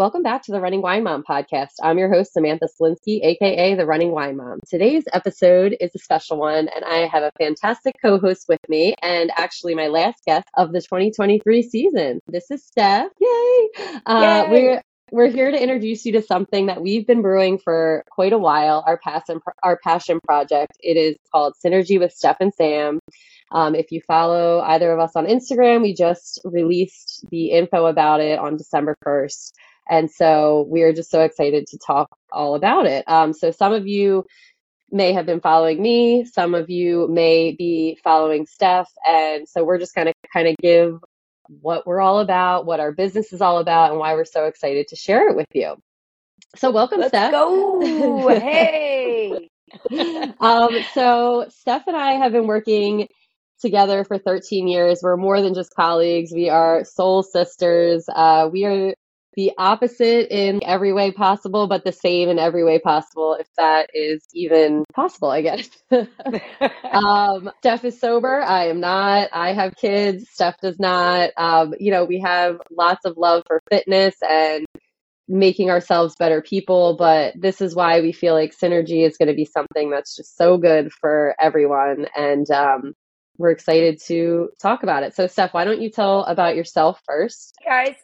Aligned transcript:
Welcome 0.00 0.22
back 0.22 0.44
to 0.44 0.52
the 0.52 0.62
Running 0.62 0.80
Wine 0.80 1.04
Mom 1.04 1.22
podcast. 1.22 1.74
I'm 1.82 1.98
your 1.98 2.10
host, 2.10 2.32
Samantha 2.32 2.68
Slinsky, 2.80 3.22
aka 3.22 3.74
the 3.74 3.84
Running 3.84 4.12
Wine 4.12 4.38
Mom. 4.38 4.58
Today's 4.66 5.04
episode 5.12 5.76
is 5.78 5.90
a 5.94 5.98
special 5.98 6.38
one, 6.38 6.70
and 6.74 6.86
I 6.86 7.06
have 7.06 7.22
a 7.22 7.30
fantastic 7.38 7.96
co 8.00 8.18
host 8.18 8.46
with 8.48 8.60
me, 8.66 8.94
and 9.02 9.30
actually 9.36 9.74
my 9.74 9.88
last 9.88 10.24
guest 10.24 10.48
of 10.56 10.72
the 10.72 10.80
2023 10.80 11.62
season. 11.62 12.20
This 12.26 12.50
is 12.50 12.64
Stef. 12.64 13.10
Yay! 13.20 13.68
Uh, 14.06 14.46
Yay. 14.46 14.50
We're 14.50 14.82
we're 15.12 15.30
here 15.30 15.50
to 15.50 15.62
introduce 15.62 16.06
you 16.06 16.12
to 16.12 16.22
something 16.22 16.68
that 16.68 16.80
we've 16.80 17.06
been 17.06 17.20
brewing 17.20 17.58
for 17.58 18.02
quite 18.10 18.32
a 18.32 18.38
while. 18.38 18.82
Our 18.86 18.96
passion, 18.96 19.40
our 19.62 19.78
passion 19.84 20.18
project. 20.24 20.78
It 20.80 20.96
is 20.96 21.16
called 21.30 21.56
Synergy 21.62 22.00
with 22.00 22.16
Stef 22.18 22.36
and 22.40 22.54
Sam. 22.54 23.00
Um, 23.52 23.74
if 23.74 23.92
you 23.92 24.00
follow 24.06 24.60
either 24.60 24.92
of 24.92 24.98
us 24.98 25.12
on 25.14 25.26
Instagram, 25.26 25.82
we 25.82 25.92
just 25.92 26.40
released 26.44 27.26
the 27.30 27.50
info 27.50 27.84
about 27.84 28.20
it 28.20 28.38
on 28.38 28.56
December 28.56 28.96
1st. 29.04 29.52
And 29.90 30.10
so 30.10 30.66
we're 30.68 30.92
just 30.92 31.10
so 31.10 31.22
excited 31.22 31.66
to 31.66 31.78
talk 31.84 32.08
all 32.32 32.54
about 32.54 32.86
it. 32.86 33.04
Um, 33.08 33.32
so 33.32 33.50
some 33.50 33.72
of 33.72 33.86
you 33.88 34.24
may 34.92 35.12
have 35.12 35.26
been 35.26 35.40
following 35.40 35.82
me, 35.82 36.24
some 36.24 36.54
of 36.54 36.70
you 36.70 37.08
may 37.08 37.52
be 37.52 37.98
following 38.02 38.46
Stef. 38.46 38.86
And 39.06 39.48
so 39.48 39.64
we're 39.64 39.78
just 39.78 39.94
going 39.94 40.06
to 40.06 40.14
kind 40.32 40.48
of 40.48 40.56
give 40.62 40.98
what 41.60 41.86
we're 41.86 42.00
all 42.00 42.20
about, 42.20 42.66
what 42.66 42.80
our 42.80 42.92
business 42.92 43.32
is 43.32 43.40
all 43.40 43.58
about, 43.58 43.90
and 43.90 43.98
why 43.98 44.14
we're 44.14 44.24
so 44.24 44.46
excited 44.46 44.88
to 44.88 44.96
share 44.96 45.28
it 45.28 45.36
with 45.36 45.48
you. 45.52 45.76
So 46.56 46.70
welcome, 46.70 47.00
Let's 47.00 47.12
Stef. 47.12 47.32
go. 47.32 48.28
Hey. 48.28 49.48
um, 50.40 50.70
so 50.94 51.46
Stef 51.48 51.82
and 51.86 51.96
I 51.96 52.12
have 52.12 52.32
been 52.32 52.46
working 52.46 53.08
together 53.60 54.04
for 54.04 54.18
13 54.18 54.68
years. 54.68 55.00
We're 55.02 55.16
more 55.16 55.42
than 55.42 55.54
just 55.54 55.74
colleagues. 55.74 56.32
We 56.32 56.48
are 56.48 56.84
soul 56.84 57.22
sisters. 57.22 58.06
Uh, 58.08 58.48
we 58.52 58.64
are 58.64 58.94
the 59.34 59.52
opposite 59.58 60.34
in 60.34 60.60
every 60.64 60.92
way 60.92 61.12
possible, 61.12 61.68
but 61.68 61.84
the 61.84 61.92
same 61.92 62.28
in 62.28 62.38
every 62.38 62.64
way 62.64 62.78
possible, 62.78 63.34
if 63.34 63.46
that 63.56 63.90
is 63.94 64.24
even 64.34 64.84
possible, 64.94 65.30
I 65.30 65.42
guess. 65.42 65.68
um, 65.90 67.50
Stef 67.62 67.84
is 67.84 68.00
sober. 68.00 68.42
I 68.42 68.66
am 68.66 68.80
not. 68.80 69.28
I 69.32 69.52
have 69.52 69.76
kids. 69.76 70.26
Stef 70.36 70.54
does 70.60 70.78
not. 70.78 71.30
Um, 71.36 71.74
you 71.78 71.90
know, 71.90 72.04
we 72.04 72.20
have 72.20 72.60
lots 72.70 73.04
of 73.04 73.16
love 73.16 73.44
for 73.46 73.62
fitness 73.70 74.16
and 74.28 74.66
making 75.28 75.70
ourselves 75.70 76.16
better 76.18 76.42
people. 76.42 76.96
But 76.96 77.34
this 77.40 77.60
is 77.60 77.74
why 77.74 78.00
we 78.00 78.12
feel 78.12 78.34
like 78.34 78.56
synergy 78.56 79.06
is 79.06 79.16
going 79.16 79.28
to 79.28 79.34
be 79.34 79.44
something 79.44 79.90
that's 79.90 80.16
just 80.16 80.36
so 80.36 80.58
good 80.58 80.92
for 80.92 81.36
everyone. 81.40 82.06
And 82.16 82.50
um, 82.50 82.94
we're 83.38 83.52
excited 83.52 84.00
to 84.06 84.50
talk 84.60 84.82
about 84.82 85.04
it. 85.04 85.14
So, 85.14 85.26
Stef, 85.26 85.54
why 85.54 85.64
don't 85.64 85.80
you 85.80 85.90
tell 85.90 86.24
about 86.24 86.56
yourself 86.56 87.00
first? 87.06 87.54
Guys, 87.64 87.94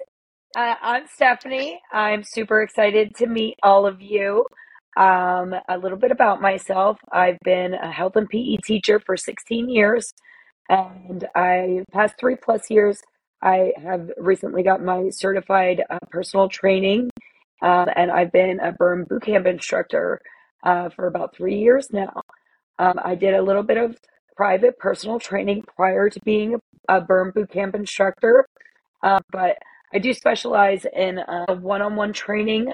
uh, 0.57 0.75
I'm 0.81 1.05
Stephanie. 1.15 1.81
I'm 1.93 2.25
super 2.25 2.63
excited 2.63 3.15
to 3.17 3.27
meet 3.27 3.57
all 3.63 3.87
of 3.87 4.01
you. 4.01 4.47
Um, 4.97 5.55
a 5.69 5.77
little 5.77 5.99
bit 5.99 6.11
about 6.11 6.41
myself. 6.41 6.99
I've 7.13 7.39
been 7.45 7.75
a 7.75 7.93
health 7.93 8.17
and 8.17 8.29
PE 8.29 8.57
teacher 8.65 8.99
for 8.99 9.19
16 9.19 9.69
years, 9.69 10.15
and 10.71 11.29
I 11.37 11.85
past 11.93 12.15
three 12.19 12.37
plus 12.37 12.71
years. 12.71 13.03
I 13.43 13.73
have 13.83 14.11
recently 14.17 14.63
got 14.63 14.83
my 14.83 15.11
certified 15.11 15.85
uh, 15.91 15.99
personal 16.11 16.49
training, 16.49 17.11
uh, 17.63 17.85
and 17.95 18.11
I've 18.11 18.33
been 18.33 18.59
a 18.59 18.73
burn 18.73 19.05
bootcamp 19.05 19.47
instructor 19.47 20.21
uh, 20.65 20.89
for 20.89 21.07
about 21.07 21.37
three 21.37 21.59
years 21.59 21.89
now. 21.93 22.23
Um, 22.79 22.99
I 23.05 23.15
did 23.15 23.35
a 23.35 23.43
little 23.43 23.63
bit 23.63 23.77
of 23.77 23.99
private 24.37 24.79
personal 24.79 25.21
training 25.21 25.65
prior 25.77 26.09
to 26.09 26.21
being 26.25 26.59
a, 26.89 27.01
burn 27.03 27.33
bootcamp 27.33 27.75
instructor, 27.75 28.47
uh, 29.03 29.21
but 29.31 29.59
I 29.93 29.99
do 29.99 30.13
specialize 30.13 30.85
in 30.93 31.19
uh, 31.19 31.55
one-on-one 31.55 32.13
training 32.13 32.73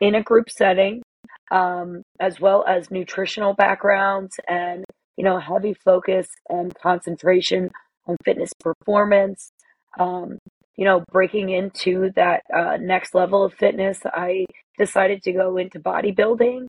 in 0.00 0.14
a 0.14 0.22
group 0.22 0.50
setting, 0.50 1.02
um, 1.50 2.02
as 2.20 2.40
well 2.40 2.64
as 2.66 2.90
nutritional 2.90 3.54
backgrounds 3.54 4.38
and 4.48 4.84
you 5.16 5.24
know 5.24 5.38
heavy 5.38 5.74
focus 5.74 6.28
and 6.48 6.74
concentration 6.74 7.70
on 8.06 8.16
fitness 8.24 8.52
performance. 8.60 9.50
Um, 9.98 10.38
you 10.76 10.86
know, 10.86 11.04
breaking 11.12 11.50
into 11.50 12.10
that 12.16 12.42
uh, 12.52 12.78
next 12.80 13.14
level 13.14 13.44
of 13.44 13.52
fitness, 13.54 14.00
I 14.06 14.46
decided 14.78 15.22
to 15.24 15.32
go 15.32 15.58
into 15.58 15.78
bodybuilding, 15.78 16.66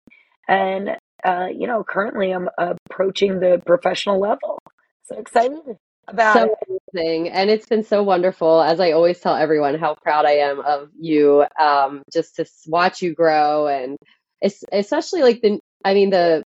and 0.48 0.90
uh, 1.24 1.48
you 1.56 1.68
know, 1.68 1.84
currently 1.84 2.31
I'm 2.31 2.50
approaching 2.58 3.40
the 3.40 3.62
professional 3.66 4.20
level. 4.20 4.60
So 5.04 5.18
excited 5.18 5.78
about 6.08 6.34
so 6.34 6.56
it. 6.68 6.73
Amazing. 6.94 7.30
And 7.30 7.50
it's 7.50 7.66
been 7.68 7.84
so 7.84 8.04
wonderful. 8.04 8.62
As 8.62 8.80
I 8.80 8.92
always 8.92 9.20
tell 9.20 9.36
everyone, 9.36 9.76
how 9.80 9.96
proud 9.96 10.26
I 10.26 10.34
am 10.38 10.59
of 10.59 10.90
you. 11.00 11.46
Um, 11.59 12.04
just 12.12 12.36
to 12.38 12.46
watch 12.68 13.02
you 13.02 13.14
grow 13.14 13.68
and 13.68 13.98
es- 14.42 14.64
especially 14.72 15.22
like 15.22 15.42
the, 15.42 15.59
I 15.84 15.94
mean, 15.94 16.09
the 16.09 16.44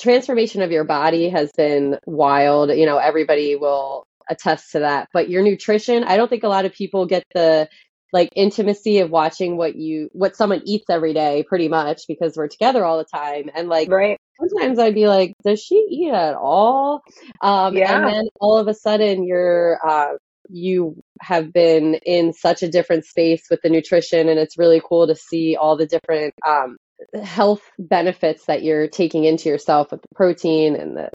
transformation 0.00 0.62
of 0.62 0.70
your 0.70 0.84
body 0.84 1.28
has 1.30 1.50
been 1.56 1.98
wild. 2.06 2.70
You 2.70 2.86
know, 2.86 2.98
everybody 2.98 3.56
will 3.56 4.04
attest 4.30 4.72
to 4.72 4.80
that. 4.80 5.08
But 5.12 5.30
your 5.30 5.42
nutrition, 5.42 6.04
I 6.04 6.16
don't 6.16 6.28
think 6.28 6.44
a 6.44 6.48
lot 6.48 6.64
of 6.66 6.72
people 6.72 7.06
get 7.06 7.24
the 7.34 7.68
like 8.12 8.30
intimacy 8.34 8.98
of 8.98 9.10
watching 9.10 9.56
what 9.56 9.76
you 9.76 10.08
what 10.12 10.36
someone 10.36 10.62
eats 10.64 10.86
every 10.88 11.12
day 11.14 11.44
pretty 11.48 11.68
much 11.68 12.02
because 12.08 12.36
we're 12.36 12.48
together 12.48 12.84
all 12.84 12.98
the 12.98 13.04
time 13.04 13.50
and 13.54 13.68
like 13.68 13.88
Right? 13.88 14.18
sometimes 14.40 14.78
I'd 14.78 14.94
be 14.94 15.08
like, 15.08 15.34
does 15.44 15.60
she 15.60 15.74
eat 15.90 16.12
at 16.12 16.34
all? 16.34 17.02
Um, 17.40 17.76
Yeah. 17.76 17.96
and 17.96 18.06
then 18.06 18.28
all 18.40 18.56
of 18.58 18.68
a 18.68 18.74
sudden 18.74 19.24
you're, 19.24 19.78
uh, 19.86 20.12
you 20.48 20.96
have 21.20 21.52
been 21.52 21.94
in 22.06 22.32
such 22.32 22.62
a 22.62 22.68
different 22.68 23.04
space 23.04 23.42
with 23.50 23.60
the 23.62 23.68
nutrition 23.68 24.28
and 24.28 24.38
it's 24.38 24.56
really 24.58 24.80
cool 24.82 25.06
to 25.08 25.14
see 25.14 25.56
all 25.56 25.76
the 25.76 25.86
different, 25.86 26.34
um, 26.46 26.76
health 27.22 27.62
benefits 27.78 28.46
that 28.46 28.62
you're 28.62 28.88
taking 28.88 29.24
into 29.24 29.48
yourself 29.48 29.90
with 29.90 30.02
the 30.02 30.14
protein 30.14 30.74
and 30.76 30.96
the, 30.96 31.10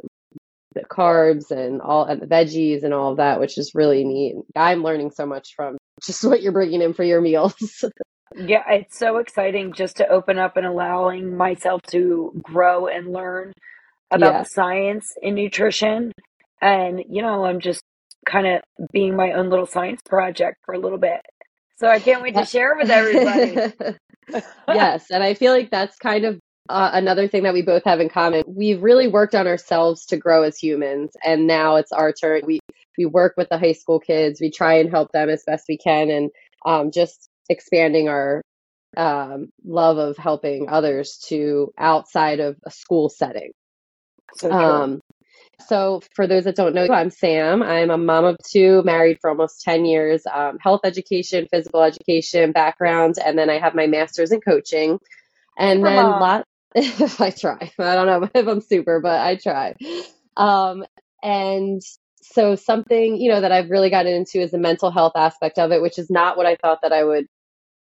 the 0.76 0.82
carbs 0.82 1.52
and 1.52 1.82
all 1.82 2.06
and 2.06 2.22
the 2.22 2.26
veggies 2.26 2.84
and 2.84 2.94
all 2.94 3.12
of 3.12 3.18
that, 3.18 3.40
which 3.40 3.58
is 3.58 3.72
really 3.76 4.04
neat. 4.04 4.36
I'm 4.56 4.84
learning 4.84 5.12
so 5.12 5.26
much 5.26 5.54
from 5.56 5.78
just 6.06 6.24
what 6.24 6.42
you're 6.42 6.52
bringing 6.52 6.82
in 6.82 6.94
for 6.94 7.04
your 7.04 7.22
meals. 7.22 7.84
Yeah, 8.36 8.64
it's 8.68 8.98
so 8.98 9.18
exciting 9.18 9.74
just 9.74 9.98
to 9.98 10.08
open 10.08 10.40
up 10.40 10.58
and 10.58 10.66
allowing 10.66 11.38
myself 11.38 11.82
to 11.92 12.32
grow 12.42 12.88
and 12.88 13.14
learn 13.14 13.54
about 14.10 14.34
yeah. 14.34 14.40
the 14.40 14.50
science 14.50 15.14
in 15.22 15.36
nutrition. 15.36 16.12
And, 16.62 17.04
you 17.10 17.22
know, 17.22 17.46
I'm 17.46 17.60
just 17.60 17.84
kind 18.26 18.48
of 18.48 18.62
being 18.92 19.16
my 19.16 19.34
own 19.34 19.50
little 19.50 19.66
science 19.66 20.02
project 20.04 20.58
for 20.66 20.74
a 20.74 20.80
little 20.80 20.98
bit. 20.98 21.22
So 21.78 21.88
I 21.88 22.00
can't 22.00 22.22
wait 22.22 22.36
to 22.36 22.46
share 22.46 22.76
with 22.76 22.90
everybody. 22.90 23.74
yes, 24.68 25.06
and 25.12 25.24
I 25.24 25.34
feel 25.34 25.52
like 25.52 25.70
that's 25.70 25.98
kind 25.98 26.26
of 26.26 26.40
uh, 26.70 26.92
another 26.94 27.28
thing 27.28 27.44
that 27.44 27.54
we 27.54 27.62
both 27.62 27.84
have 27.84 28.00
in 28.00 28.10
common. 28.10 28.44
We've 28.48 28.82
really 28.82 29.08
worked 29.08 29.36
on 29.36 29.48
ourselves 29.48 30.06
to 30.08 30.18
grow 30.18 30.44
as 30.44 30.58
humans, 30.58 31.12
and 31.24 31.46
now 31.46 31.76
it's 31.76 31.92
our 31.92 32.14
turn. 32.14 32.42
We 32.46 32.60
we 32.98 33.06
work 33.06 33.34
with 33.36 33.50
the 33.50 33.58
high 33.58 33.74
school 33.74 34.00
kids. 34.00 34.40
We 34.40 34.50
try 34.50 34.76
and 34.76 34.90
help 34.90 35.12
them 35.12 35.30
as 35.30 35.44
best 35.46 35.66
we 35.68 35.78
can, 35.78 36.10
and 36.10 36.32
um, 36.66 36.92
just 36.92 37.30
expanding 37.50 38.08
our 38.08 38.42
um, 38.96 39.50
love 39.66 39.98
of 39.98 40.18
helping 40.18 40.70
others 40.70 41.18
to 41.28 41.74
outside 41.78 42.40
of 42.40 42.58
a 42.66 42.72
school 42.72 43.10
setting. 43.10 43.52
So. 44.36 44.52
Um, 44.52 45.02
so, 45.68 46.02
for 46.16 46.26
those 46.26 46.46
that 46.46 46.56
don't 46.56 46.74
know, 46.74 46.88
I'm 46.92 47.12
Sam. 47.12 47.62
I'm 47.62 47.92
a 47.92 47.98
mom 47.98 48.26
of 48.26 48.38
two, 48.46 48.82
married 48.84 49.20
for 49.22 49.30
almost 49.30 49.62
10 49.62 49.86
years, 49.86 50.24
um, 50.32 50.58
health 50.60 50.82
education, 50.84 51.48
physical 51.50 51.84
education 51.84 52.52
background, 52.52 53.16
and 53.24 53.38
then 53.38 53.52
I 53.52 53.60
have 53.60 53.76
my 53.76 53.86
master's 53.86 54.32
in 54.32 54.42
coaching. 54.42 55.00
And 55.58 55.86
then 55.86 56.06
lot, 56.20 56.46
I 57.20 57.32
try. 57.32 57.72
I 57.80 57.96
don't 57.96 58.08
know 58.08 58.30
if 58.36 58.48
I'm 58.48 58.62
super, 58.62 59.00
but 59.00 59.20
I 59.20 59.36
try. 59.36 59.76
Um, 60.38 60.86
and 61.22 61.82
so 62.22 62.56
something, 62.56 63.18
you 63.18 63.30
know, 63.32 63.42
that 63.42 63.52
I've 63.52 63.70
really 63.70 63.90
gotten 63.90 64.14
into 64.14 64.40
is 64.42 64.52
the 64.52 64.58
mental 64.58 64.92
health 64.92 65.14
aspect 65.16 65.60
of 65.60 65.72
it, 65.72 65.82
which 65.82 66.00
is 66.00 66.10
not 66.10 66.38
what 66.38 66.46
I 66.46 66.56
thought 66.56 66.80
that 66.84 66.94
I 66.94 67.04
would 67.04 67.28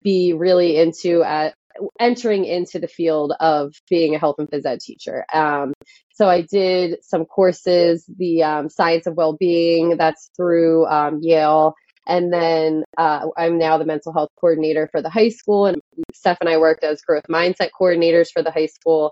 be 0.04 0.34
really 0.34 0.78
into 0.78 1.24
at 1.24 1.56
entering 2.00 2.45
into 2.45 2.80
the 2.80 2.88
field 2.88 3.34
of 3.40 3.74
being 3.90 4.13
a 4.13 4.19
health 4.19 4.36
and 4.38 4.50
phys 4.50 4.66
ed 4.66 4.80
teacher. 4.80 5.25
Um, 5.34 5.74
so 6.13 6.28
I 6.28 6.42
did 6.42 7.04
some 7.04 7.25
courses, 7.25 8.06
the 8.18 8.44
um, 8.44 8.69
science 8.69 9.07
of 9.07 9.16
well-being, 9.16 9.98
that's 9.98 10.30
through 10.38 10.86
um, 10.86 11.19
Yale. 11.22 11.74
And 12.08 12.32
then 12.34 12.84
uh, 12.98 13.28
I'm 13.38 13.58
now 13.58 13.78
the 13.78 13.86
mental 13.86 14.14
health 14.14 14.30
coordinator 14.40 14.90
for 14.92 15.02
the 15.02 15.10
high 15.10 15.30
school. 15.30 15.66
And 15.66 15.82
Stef 16.14 16.38
and 16.42 16.50
I 16.50 16.58
worked 16.58 16.84
as 16.84 17.02
growth 17.02 17.24
mindset 17.30 17.70
coordinators 17.80 18.28
for 18.32 18.44
the 18.44 18.52
high 18.52 18.68
school. 18.68 19.12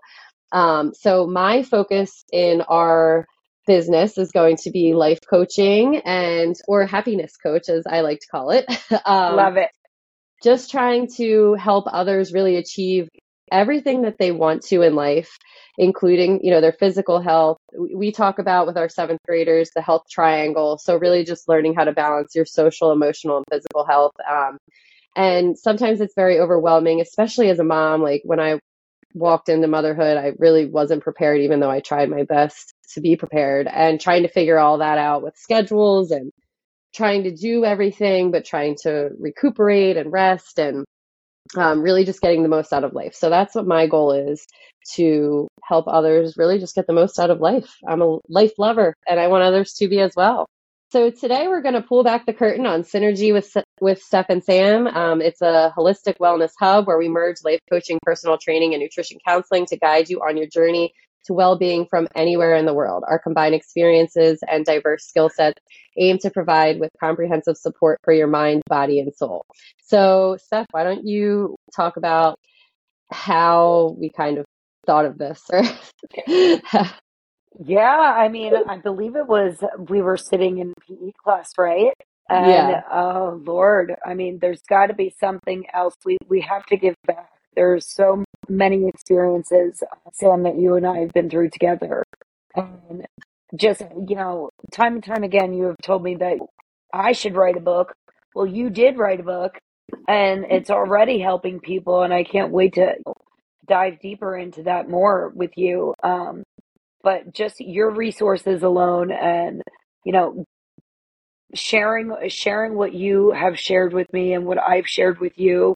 Um, 0.51 0.93
so 0.93 1.27
my 1.27 1.63
focus 1.63 2.23
in 2.31 2.61
our 2.61 3.25
business 3.67 4.17
is 4.17 4.31
going 4.31 4.57
to 4.57 4.71
be 4.71 4.93
life 4.93 5.19
coaching 5.29 5.97
and 6.03 6.55
or 6.67 6.85
happiness 6.85 7.37
coach 7.37 7.69
as 7.69 7.83
I 7.87 8.01
like 8.01 8.19
to 8.19 8.27
call 8.31 8.51
it. 8.51 8.65
um, 9.05 9.35
Love 9.35 9.57
it. 9.57 9.69
just 10.43 10.71
trying 10.71 11.07
to 11.17 11.53
help 11.53 11.85
others 11.87 12.33
really 12.33 12.57
achieve 12.57 13.07
everything 13.51 14.03
that 14.03 14.17
they 14.19 14.31
want 14.31 14.63
to 14.63 14.81
in 14.81 14.95
life 14.95 15.37
including 15.77 16.39
you 16.43 16.51
know 16.51 16.61
their 16.61 16.73
physical 16.73 17.21
health 17.21 17.57
we 17.95 18.11
talk 18.11 18.39
about 18.39 18.67
with 18.67 18.77
our 18.77 18.89
seventh 18.89 19.19
graders 19.27 19.71
the 19.75 19.81
health 19.81 20.03
triangle 20.11 20.77
so 20.77 20.97
really 20.97 21.23
just 21.23 21.49
learning 21.49 21.73
how 21.75 21.83
to 21.85 21.93
balance 21.93 22.35
your 22.35 22.45
social 22.45 22.91
emotional 22.91 23.37
and 23.37 23.45
physical 23.51 23.85
health 23.85 24.13
um, 24.29 24.57
And 25.15 25.57
sometimes 25.57 26.01
it's 26.01 26.15
very 26.15 26.39
overwhelming, 26.39 27.01
especially 27.01 27.49
as 27.49 27.59
a 27.59 27.63
mom. 27.65 28.01
Like 28.01 28.21
when 28.25 28.39
I 28.39 28.59
walked 29.13 29.49
into 29.49 29.67
motherhood, 29.67 30.17
I 30.17 30.33
really 30.39 30.65
wasn't 30.67 31.03
prepared, 31.03 31.41
even 31.41 31.59
though 31.59 31.71
I 31.71 31.81
tried 31.81 32.09
my 32.09 32.23
best 32.23 32.73
to 32.95 33.01
be 33.01 33.15
prepared 33.17 33.67
and 33.67 33.99
trying 34.01 34.23
to 34.23 34.29
figure 34.29 34.59
all 34.59 34.79
that 34.79 34.97
out 34.99 35.23
with 35.23 35.35
schedules 35.37 36.11
and 36.11 36.31
trying 36.95 37.23
to 37.25 37.31
do 37.35 37.65
everything, 37.65 38.31
but 38.31 38.45
trying 38.45 38.77
to 38.83 39.11
recuperate 39.19 39.97
and 39.97 40.11
rest 40.11 40.59
and 40.59 40.85
um, 41.55 41.81
really 41.81 42.05
just 42.05 42.21
getting 42.21 42.43
the 42.43 42.49
most 42.49 42.73
out 42.73 42.83
of 42.83 42.93
life. 42.93 43.13
So 43.15 43.29
that's 43.29 43.55
what 43.55 43.67
my 43.67 43.87
goal 43.87 44.13
is 44.13 44.45
to 44.93 45.47
help 45.63 45.85
others 45.87 46.37
really 46.37 46.59
just 46.59 46.75
get 46.75 46.87
the 46.87 46.93
most 46.93 47.19
out 47.19 47.29
of 47.29 47.39
life. 47.39 47.77
I'm 47.87 48.01
a 48.01 48.19
life 48.27 48.53
lover 48.57 48.95
and 49.07 49.19
I 49.19 49.27
want 49.27 49.43
others 49.43 49.73
to 49.73 49.87
be 49.87 49.99
as 49.99 50.13
well. 50.15 50.47
So 50.91 51.09
today 51.09 51.47
we're 51.47 51.61
going 51.61 51.75
to 51.75 51.81
pull 51.81 52.03
back 52.03 52.25
the 52.25 52.33
curtain 52.33 52.65
on 52.65 52.83
synergy 52.83 53.31
with 53.31 53.55
with 53.79 54.03
Stef 54.03 54.25
and 54.27 54.43
Sam. 54.43 54.87
Um, 54.87 55.21
it's 55.21 55.41
a 55.41 55.73
holistic 55.77 56.17
wellness 56.17 56.51
hub 56.59 56.85
where 56.85 56.97
we 56.97 57.07
merge 57.07 57.37
life 57.45 57.61
coaching, 57.69 57.97
personal 58.03 58.37
training, 58.37 58.73
and 58.73 58.83
nutrition 58.83 59.17
counseling 59.25 59.65
to 59.67 59.77
guide 59.77 60.09
you 60.09 60.19
on 60.19 60.35
your 60.35 60.47
journey 60.47 60.93
to 61.25 61.33
well-being 61.33 61.85
from 61.89 62.07
anywhere 62.15 62.55
in 62.55 62.65
the 62.65 62.73
world. 62.73 63.03
Our 63.07 63.19
combined 63.19 63.55
experiences 63.55 64.39
and 64.49 64.65
diverse 64.65 65.05
skill 65.05 65.29
sets 65.29 65.61
aim 65.97 66.17
to 66.19 66.29
provide 66.29 66.79
with 66.79 66.91
comprehensive 66.99 67.57
support 67.57 67.99
for 68.03 68.13
your 68.13 68.27
mind, 68.27 68.63
body, 68.67 68.99
and 68.99 69.13
soul. 69.15 69.45
So, 69.83 70.37
Stef, 70.51 70.65
why 70.71 70.83
don't 70.83 71.05
you 71.05 71.55
talk 71.75 71.97
about 71.97 72.39
how 73.11 73.95
we 73.99 74.09
kind 74.09 74.37
of 74.37 74.45
thought 74.85 75.05
of 75.05 75.17
this? 75.17 75.49
Yeah, 77.59 77.99
I 78.17 78.29
mean, 78.29 78.53
I 78.67 78.77
believe 78.77 79.15
it 79.15 79.27
was 79.27 79.57
we 79.89 80.01
were 80.01 80.17
sitting 80.17 80.59
in 80.59 80.73
PE 80.87 81.11
class, 81.23 81.51
right? 81.57 81.93
And 82.29 82.47
yeah, 82.47 82.81
oh 82.91 83.41
Lord, 83.43 83.95
I 84.05 84.13
mean, 84.13 84.39
there's 84.39 84.61
got 84.69 84.87
to 84.87 84.93
be 84.93 85.13
something 85.19 85.65
else. 85.73 85.95
We 86.05 86.17
we 86.29 86.41
have 86.41 86.65
to 86.67 86.77
give 86.77 86.95
back. 87.05 87.30
There's 87.55 87.87
so 87.87 88.25
many 88.49 88.87
experiences, 88.87 89.83
Sam, 90.13 90.43
that 90.43 90.57
you 90.59 90.75
and 90.75 90.87
I 90.87 90.99
have 90.99 91.13
been 91.13 91.29
through 91.29 91.49
together, 91.51 92.03
and 92.55 93.07
just 93.55 93.81
you 94.07 94.15
know, 94.15 94.51
time 94.71 94.95
and 94.95 95.03
time 95.03 95.23
again, 95.23 95.53
you 95.53 95.65
have 95.65 95.77
told 95.83 96.03
me 96.03 96.15
that 96.15 96.37
I 96.93 97.13
should 97.13 97.35
write 97.35 97.57
a 97.57 97.61
book. 97.61 97.93
Well, 98.35 98.47
you 98.47 98.69
did 98.69 98.97
write 98.97 99.19
a 99.21 99.23
book, 99.23 99.59
and 100.07 100.45
it's 100.49 100.69
already 100.71 101.19
helping 101.19 101.59
people, 101.59 102.03
and 102.03 102.13
I 102.13 102.23
can't 102.23 102.51
wait 102.51 102.75
to 102.75 102.95
dive 103.67 103.99
deeper 104.01 104.37
into 104.37 104.63
that 104.63 104.89
more 104.89 105.31
with 105.35 105.51
you. 105.57 105.95
Um, 106.03 106.43
but 107.03 107.33
just 107.33 107.59
your 107.61 107.91
resources 107.91 108.63
alone 108.63 109.11
and 109.11 109.61
you 110.05 110.13
know 110.13 110.45
sharing 111.53 112.13
sharing 112.29 112.75
what 112.75 112.93
you 112.93 113.31
have 113.31 113.59
shared 113.59 113.93
with 113.93 114.11
me 114.13 114.33
and 114.33 114.45
what 114.45 114.59
I've 114.59 114.87
shared 114.87 115.19
with 115.19 115.37
you 115.37 115.75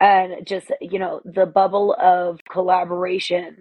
and 0.00 0.46
just 0.46 0.66
you 0.80 0.98
know 0.98 1.20
the 1.24 1.46
bubble 1.46 1.94
of 2.00 2.38
collaboration 2.50 3.60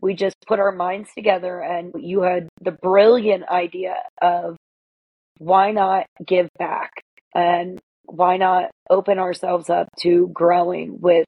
we 0.00 0.14
just 0.14 0.36
put 0.46 0.60
our 0.60 0.72
minds 0.72 1.08
together 1.14 1.60
and 1.60 1.92
you 1.98 2.22
had 2.22 2.48
the 2.62 2.70
brilliant 2.70 3.48
idea 3.48 3.96
of 4.22 4.56
why 5.38 5.72
not 5.72 6.06
give 6.26 6.48
back 6.58 6.90
and 7.34 7.78
why 8.06 8.36
not 8.36 8.70
open 8.90 9.18
ourselves 9.18 9.70
up 9.70 9.88
to 10.00 10.28
growing 10.32 10.98
with 11.00 11.26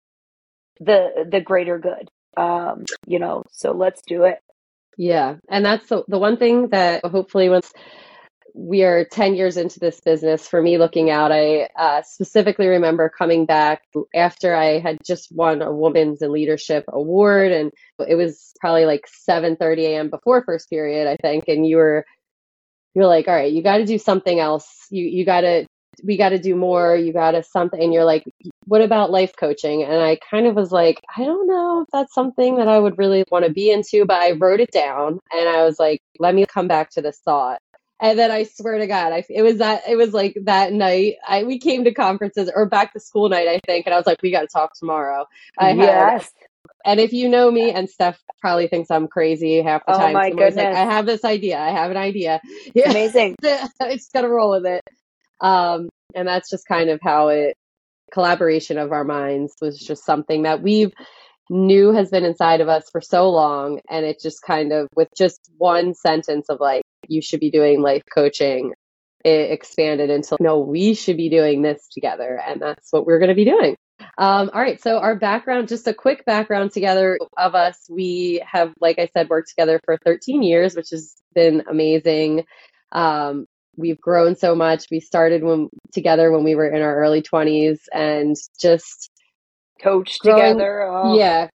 the 0.80 1.26
the 1.30 1.40
greater 1.40 1.78
good 1.78 2.08
um 2.36 2.84
you 3.06 3.18
know 3.18 3.42
so 3.50 3.72
let's 3.72 4.02
do 4.06 4.24
it 4.24 4.38
yeah. 5.00 5.36
And 5.48 5.64
that's 5.64 5.88
the, 5.88 6.04
the 6.08 6.18
one 6.18 6.36
thing 6.36 6.68
that 6.68 7.06
hopefully 7.06 7.48
once 7.48 7.72
we 8.54 8.82
are 8.82 9.04
10 9.04 9.34
years 9.34 9.56
into 9.56 9.80
this 9.80 10.00
business. 10.00 10.46
For 10.46 10.62
me 10.62 10.78
looking 10.78 11.10
out 11.10 11.32
i 11.32 11.68
uh, 11.78 12.02
specifically 12.02 12.66
remember 12.66 13.08
coming 13.08 13.46
back 13.46 13.82
after 14.14 14.54
i 14.54 14.78
had 14.78 14.98
just 15.04 15.32
won 15.32 15.62
a 15.62 15.72
women's 15.72 16.22
in 16.22 16.32
leadership 16.32 16.84
award 16.88 17.52
and 17.52 17.72
it 18.08 18.14
was 18.14 18.52
probably 18.60 18.84
like 18.84 19.06
7.30 19.28 19.78
a.m 19.78 20.10
before 20.10 20.44
first 20.44 20.68
period 20.70 21.08
i 21.08 21.16
think 21.16 21.44
and 21.48 21.66
you 21.66 21.76
were 21.76 22.04
you're 22.94 23.06
like 23.06 23.28
all 23.28 23.34
right 23.34 23.52
you 23.52 23.62
got 23.62 23.78
to 23.78 23.86
do 23.86 23.98
something 23.98 24.38
else. 24.38 24.86
You 24.90 25.04
you 25.04 25.24
got 25.24 25.42
to 25.42 25.66
we 26.02 26.16
got 26.16 26.30
to 26.30 26.38
do 26.38 26.54
more. 26.56 26.96
You 26.96 27.12
got 27.12 27.32
to 27.32 27.42
something 27.42 27.80
and 27.80 27.92
you're 27.92 28.04
like 28.04 28.24
what 28.66 28.80
about 28.80 29.10
life 29.10 29.34
coaching? 29.38 29.82
And 29.82 30.00
i 30.00 30.18
kind 30.30 30.46
of 30.46 30.54
was 30.54 30.72
like 30.72 31.00
i 31.16 31.24
don't 31.24 31.46
know 31.46 31.82
if 31.82 31.88
that's 31.92 32.14
something 32.14 32.56
that 32.56 32.68
i 32.68 32.78
would 32.78 32.98
really 32.98 33.24
want 33.30 33.44
to 33.44 33.52
be 33.52 33.70
into 33.70 34.04
but 34.04 34.20
i 34.20 34.32
wrote 34.32 34.60
it 34.60 34.70
down 34.72 35.18
and 35.32 35.48
i 35.48 35.64
was 35.64 35.78
like 35.78 36.00
let 36.18 36.34
me 36.34 36.46
come 36.46 36.68
back 36.68 36.90
to 36.90 37.02
this 37.02 37.18
thought 37.24 37.60
and 38.00 38.18
then 38.18 38.30
I 38.30 38.44
swear 38.44 38.78
to 38.78 38.86
God, 38.86 39.12
I, 39.12 39.24
it 39.28 39.42
was 39.42 39.58
that 39.58 39.82
it 39.88 39.96
was 39.96 40.12
like 40.12 40.36
that 40.44 40.72
night. 40.72 41.16
I 41.26 41.44
we 41.44 41.58
came 41.58 41.84
to 41.84 41.92
conferences 41.92 42.50
or 42.54 42.66
back 42.66 42.92
to 42.94 43.00
school 43.00 43.28
night, 43.28 43.46
I 43.46 43.60
think, 43.66 43.86
and 43.86 43.94
I 43.94 43.98
was 43.98 44.06
like, 44.06 44.22
we 44.22 44.30
got 44.30 44.42
to 44.42 44.46
talk 44.46 44.74
tomorrow. 44.74 45.26
I 45.58 45.72
yes. 45.72 46.22
Had, 46.22 46.30
and 46.84 47.00
if 47.00 47.12
you 47.12 47.28
know 47.28 47.50
me, 47.50 47.70
and 47.70 47.88
Stef 47.88 48.16
probably 48.40 48.66
thinks 48.66 48.90
I'm 48.90 49.06
crazy 49.06 49.60
half 49.60 49.84
the 49.86 49.94
oh 49.94 49.98
time. 49.98 50.14
my 50.14 50.30
goodness! 50.30 50.56
Like, 50.56 50.74
I 50.74 50.84
have 50.84 51.04
this 51.04 51.24
idea. 51.24 51.58
I 51.58 51.70
have 51.70 51.90
an 51.90 51.96
idea. 51.96 52.40
Yeah. 52.74 52.90
Amazing. 52.90 53.36
I 53.44 53.94
just 53.96 54.12
got 54.12 54.22
to 54.22 54.28
roll 54.28 54.50
with 54.50 54.66
it. 54.66 54.82
Um, 55.40 55.88
and 56.14 56.26
that's 56.26 56.48
just 56.50 56.66
kind 56.66 56.88
of 56.88 57.00
how 57.02 57.28
it 57.28 57.56
collaboration 58.12 58.78
of 58.78 58.92
our 58.92 59.04
minds 59.04 59.54
was 59.60 59.78
just 59.78 60.04
something 60.04 60.42
that 60.42 60.62
we've 60.62 60.92
knew 61.48 61.92
has 61.92 62.10
been 62.10 62.24
inside 62.24 62.60
of 62.60 62.68
us 62.68 62.88
for 62.90 63.00
so 63.00 63.28
long 63.30 63.80
and 63.88 64.04
it 64.04 64.20
just 64.20 64.42
kind 64.42 64.72
of 64.72 64.88
with 64.94 65.08
just 65.16 65.50
one 65.58 65.94
sentence 65.94 66.48
of 66.48 66.60
like 66.60 66.82
you 67.10 67.20
should 67.20 67.40
be 67.40 67.50
doing 67.50 67.82
life 67.82 68.02
coaching 68.12 68.72
it 69.24 69.50
expanded 69.50 70.10
into 70.10 70.36
no 70.40 70.60
we 70.60 70.94
should 70.94 71.16
be 71.16 71.28
doing 71.28 71.62
this 71.62 71.88
together 71.88 72.40
and 72.46 72.60
that's 72.60 72.90
what 72.90 73.06
we're 73.06 73.18
going 73.18 73.28
to 73.28 73.34
be 73.34 73.44
doing. 73.44 73.76
Um, 74.16 74.50
all 74.54 74.60
right 74.60 74.80
so 74.80 74.98
our 74.98 75.14
background 75.14 75.68
just 75.68 75.86
a 75.86 75.94
quick 75.94 76.24
background 76.24 76.72
together 76.72 77.18
of 77.36 77.54
us. 77.54 77.76
We 77.90 78.42
have 78.50 78.72
like 78.80 78.98
i 78.98 79.08
said 79.12 79.28
worked 79.28 79.50
together 79.50 79.80
for 79.84 79.98
13 80.04 80.42
years 80.42 80.74
which 80.74 80.90
has 80.90 81.14
been 81.34 81.64
amazing. 81.68 82.44
Um, 82.92 83.46
we've 83.76 84.00
grown 84.00 84.36
so 84.36 84.54
much. 84.54 84.86
We 84.90 85.00
started 85.00 85.44
when 85.44 85.68
together 85.92 86.30
when 86.32 86.44
we 86.44 86.54
were 86.54 86.68
in 86.68 86.82
our 86.82 86.96
early 86.96 87.22
20s 87.22 87.78
and 87.92 88.36
just 88.58 89.10
coach 89.82 90.18
growing, 90.20 90.54
together 90.54 90.82
oh. 90.82 91.16
yeah 91.16 91.48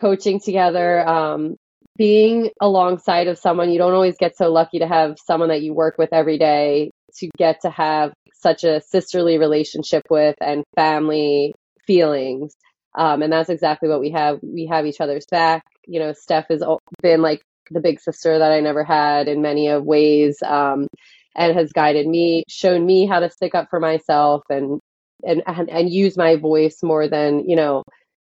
coaching 0.00 0.40
together 0.40 1.06
um, 1.08 1.56
being 1.96 2.50
alongside 2.60 3.28
of 3.28 3.38
someone 3.38 3.70
you 3.70 3.78
don't 3.78 3.94
always 3.94 4.16
get 4.18 4.36
so 4.36 4.50
lucky 4.50 4.78
to 4.80 4.86
have 4.86 5.16
someone 5.24 5.48
that 5.48 5.62
you 5.62 5.72
work 5.72 5.96
with 5.98 6.12
every 6.12 6.38
day 6.38 6.90
to 7.16 7.28
get 7.36 7.60
to 7.62 7.70
have 7.70 8.12
such 8.34 8.64
a 8.64 8.80
sisterly 8.80 9.38
relationship 9.38 10.02
with 10.10 10.34
and 10.40 10.64
family 10.74 11.54
feelings. 11.86 12.54
Um, 12.96 13.22
and 13.22 13.32
that's 13.32 13.48
exactly 13.48 13.88
what 13.88 14.00
we 14.00 14.10
have. 14.10 14.38
We 14.42 14.66
have 14.66 14.86
each 14.86 15.00
other's 15.00 15.26
back. 15.30 15.62
You 15.86 16.00
know 16.00 16.12
stef 16.12 16.46
has 16.48 16.62
been 17.02 17.22
like 17.22 17.42
the 17.70 17.80
big 17.80 17.98
sister 17.98 18.38
that 18.38 18.52
i 18.52 18.60
never 18.60 18.84
had 18.84 19.26
in 19.26 19.40
many 19.40 19.68
of 19.68 19.84
ways 19.84 20.36
um, 20.42 20.86
and 21.34 21.56
has 21.56 21.72
guided 21.72 22.06
me 22.06 22.44
shown 22.48 22.84
me 22.84 23.06
how 23.06 23.20
to 23.20 23.30
stick 23.30 23.54
up 23.54 23.68
for 23.70 23.80
myself 23.80 24.42
and 24.50 24.80
and 25.26 25.42
and, 25.46 25.90
use 25.90 26.16
my 26.16 26.36
voice 26.36 26.82
more 26.82 27.08
than 27.08 27.48
you 27.48 27.56
know 27.56 27.82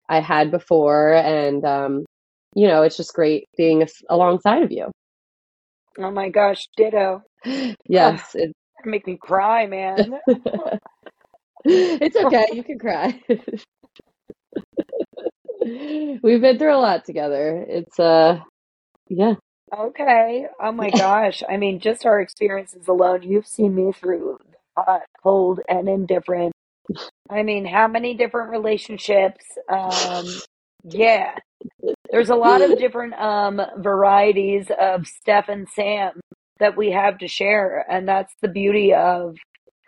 i 0.10 0.20
had 0.20 0.52
before. 0.52 1.14
And 1.14 1.64
um, 1.66 2.06
you 2.58 2.68
know, 2.68 2.82
it's 2.82 2.98
just 2.98 3.14
great 3.14 3.48
being 3.56 3.88
alongside 4.10 4.64
of 4.64 4.72
you. 4.72 4.90
Oh 6.00 6.10
my 6.10 6.30
gosh, 6.30 6.68
ditto. 6.76 7.22
Yes. 7.88 8.34
It, 8.34 8.52
make 8.84 9.06
me 9.06 9.16
cry, 9.16 9.68
man. 9.68 10.20
it's 11.64 12.16
okay. 12.26 12.48
You 12.52 12.64
can 12.64 12.80
cry. 12.80 13.22
We've 16.24 16.42
been 16.42 16.58
through 16.58 16.76
a 16.76 16.82
lot 16.82 17.06
together. 17.06 17.64
It's, 17.70 18.00
uh, 18.00 18.40
yeah. 19.08 19.36
Okay. 19.78 20.48
Oh 20.60 20.72
my 20.72 20.90
gosh. 20.90 21.44
I 21.48 21.58
mean, 21.58 21.80
just 21.80 22.08
our 22.08 22.20
experiences 22.20 22.88
alone, 22.88 23.22
you've 23.22 23.48
seen 23.48 23.76
me 23.76 23.92
through 23.92 24.40
hot, 24.76 25.04
cold, 25.22 25.60
and 25.70 25.88
indifferent. 25.88 26.54
I 27.30 27.44
mean, 27.44 27.66
how 27.66 27.88
many 27.88 28.16
different 28.16 28.50
relationships? 28.50 29.46
Um, 29.70 30.26
yeah. 30.84 31.36
There's 32.12 32.30
a 32.30 32.36
lot 32.36 32.62
of 32.62 32.78
different 32.78 33.14
um, 33.16 33.62
varieties 33.78 34.70
of 34.70 35.06
Stef 35.06 35.50
and 35.50 35.68
Sam 35.70 36.20
that 36.60 36.78
we 36.78 36.92
have 36.92 37.18
to 37.20 37.28
share, 37.28 37.86
and 37.90 38.08
that's 38.08 38.34
the 38.42 38.48
beauty 38.48 38.94
of 38.94 39.36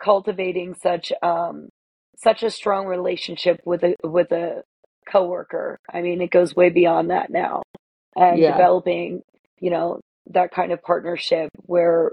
cultivating 0.02 0.74
such 0.74 1.12
um, 1.22 1.68
such 2.16 2.42
a 2.42 2.50
strong 2.50 2.86
relationship 2.86 3.60
with 3.64 3.82
a 3.82 3.94
with 4.04 4.32
a 4.32 4.62
coworker. 5.10 5.78
I 5.92 6.02
mean, 6.02 6.20
it 6.20 6.30
goes 6.30 6.54
way 6.54 6.70
beyond 6.70 7.10
that 7.10 7.30
now, 7.30 7.62
and 8.16 8.38
yeah. 8.38 8.52
developing, 8.52 9.22
you 9.58 9.70
know, 9.70 10.00
that 10.30 10.52
kind 10.52 10.72
of 10.72 10.82
partnership 10.82 11.50
where 11.66 12.12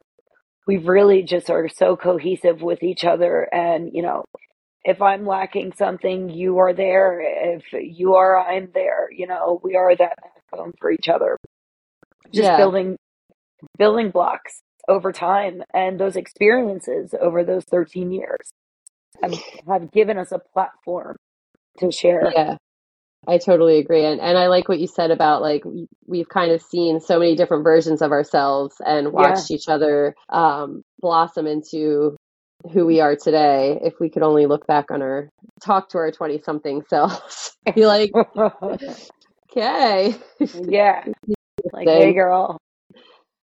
we 0.66 0.78
really 0.78 1.24
just 1.24 1.50
are 1.50 1.68
so 1.70 1.96
cohesive 1.96 2.62
with 2.62 2.84
each 2.84 3.04
other, 3.04 3.48
and 3.54 3.92
you 3.94 4.02
know, 4.02 4.24
if 4.88 5.02
I'm 5.02 5.26
lacking 5.26 5.74
something, 5.74 6.30
you 6.30 6.60
are 6.60 6.74
there. 6.74 7.20
If 7.22 7.66
you 7.74 8.16
are, 8.16 8.40
I'm 8.40 8.70
there. 8.74 9.12
You 9.12 9.28
know, 9.28 9.60
we 9.62 9.76
are 9.76 9.94
that 9.94 10.18
backbone 10.24 10.72
for 10.80 10.90
each 10.90 11.10
other. 11.10 11.38
Just 12.34 12.46
yeah. 12.46 12.56
building 12.56 12.98
building 13.78 14.12
blocks 14.12 14.62
over 14.88 15.12
time 15.12 15.62
and 15.74 16.00
those 16.00 16.16
experiences 16.16 17.14
over 17.20 17.44
those 17.44 17.66
13 17.66 18.12
years. 18.12 18.54
have, 19.22 19.34
have 19.68 19.92
given 19.92 20.18
us 20.18 20.32
a 20.32 20.40
platform 20.54 21.18
to 21.80 21.92
share. 21.92 22.32
Yeah. 22.34 22.56
I 23.28 23.40
totally 23.40 23.80
agree. 23.80 24.06
And 24.06 24.22
and 24.22 24.38
I 24.38 24.48
like 24.48 24.70
what 24.70 24.80
you 24.80 24.88
said 24.88 25.12
about 25.12 25.42
like 25.42 25.64
we've 26.06 26.30
kind 26.30 26.54
of 26.54 26.62
seen 26.62 27.02
so 27.02 27.20
many 27.20 27.36
different 27.36 27.66
versions 27.66 28.02
of 28.02 28.14
ourselves 28.14 28.76
and 28.80 29.12
watched 29.12 29.50
yeah. 29.50 29.56
each 29.56 29.68
other 29.68 30.16
um, 30.30 30.84
blossom 31.02 31.46
into 31.46 32.16
who 32.72 32.86
we 32.86 33.00
are 33.00 33.16
today. 33.16 33.80
If 33.82 34.00
we 34.00 34.10
could 34.10 34.24
only 34.24 34.46
look 34.46 34.68
back 34.68 34.92
on 34.92 35.02
our 35.02 35.30
talk 35.62 35.90
to 35.90 35.98
our 35.98 36.12
20 36.12 36.40
something 36.40 36.84
selves, 36.90 37.56
be 37.76 37.86
like, 37.86 38.12
okay. 39.52 40.16
yeah. 40.68 41.06
Like, 41.72 41.88
hey, 41.88 42.14
girl. 42.14 42.58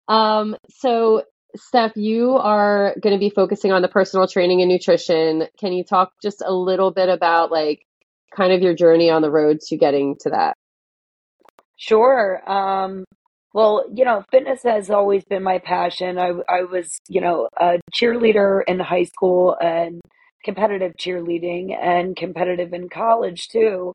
Um, 0.07 0.57
so 0.69 1.23
Stef, 1.57 1.91
you 1.95 2.31
are 2.37 2.95
going 3.01 3.15
to 3.15 3.19
be 3.19 3.29
focusing 3.29 3.71
on 3.71 3.81
the 3.81 3.87
personal 3.87 4.27
training 4.27 4.61
and 4.61 4.69
nutrition. 4.69 5.47
Can 5.59 5.73
you 5.73 5.83
talk 5.83 6.11
just 6.21 6.41
a 6.45 6.53
little 6.53 6.91
bit 6.91 7.09
about 7.09 7.51
like 7.51 7.85
kind 8.35 8.53
of 8.53 8.61
your 8.61 8.73
journey 8.73 9.09
on 9.09 9.21
the 9.21 9.31
road 9.31 9.59
to 9.67 9.77
getting 9.77 10.15
to 10.21 10.29
that? 10.29 10.55
Sure. 11.77 12.49
Um, 12.49 13.05
well, 13.53 13.85
you 13.93 14.05
know, 14.05 14.23
fitness 14.31 14.63
has 14.63 14.89
always 14.89 15.23
been 15.25 15.43
my 15.43 15.59
passion. 15.59 16.17
I, 16.17 16.31
I 16.47 16.63
was, 16.63 16.99
you 17.09 17.21
know, 17.21 17.49
a 17.59 17.79
cheerleader 17.93 18.61
in 18.67 18.79
high 18.79 19.03
school 19.03 19.57
and 19.61 20.01
competitive 20.43 20.93
cheerleading 20.97 21.75
and 21.77 22.15
competitive 22.15 22.73
in 22.73 22.89
college 22.89 23.49
too. 23.49 23.93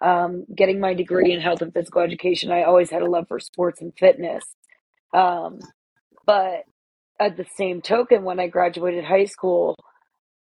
Um, 0.00 0.44
getting 0.54 0.80
my 0.80 0.92
degree 0.92 1.32
in 1.32 1.40
health 1.40 1.62
and 1.62 1.72
physical 1.72 2.02
education, 2.02 2.50
I 2.50 2.64
always 2.64 2.90
had 2.90 3.02
a 3.02 3.10
love 3.10 3.28
for 3.28 3.40
sports 3.40 3.80
and 3.80 3.92
fitness. 3.98 4.44
Um, 5.14 5.60
but 6.26 6.64
at 7.18 7.36
the 7.36 7.46
same 7.56 7.80
token, 7.80 8.24
when 8.24 8.40
I 8.40 8.48
graduated 8.48 9.04
high 9.04 9.24
school 9.24 9.76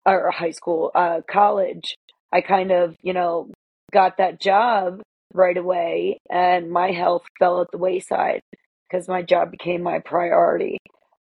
or 0.05 0.29
high 0.31 0.51
school, 0.51 0.91
uh, 0.93 1.21
college, 1.29 1.95
I 2.31 2.41
kind 2.41 2.71
of, 2.71 2.95
you 3.01 3.13
know, 3.13 3.51
got 3.91 4.17
that 4.17 4.39
job 4.39 5.01
right 5.33 5.57
away 5.57 6.19
and 6.29 6.71
my 6.71 6.91
health 6.91 7.23
fell 7.39 7.61
at 7.61 7.67
the 7.71 7.77
wayside 7.77 8.41
because 8.89 9.07
my 9.07 9.21
job 9.21 9.51
became 9.51 9.83
my 9.83 9.99
priority. 9.99 10.77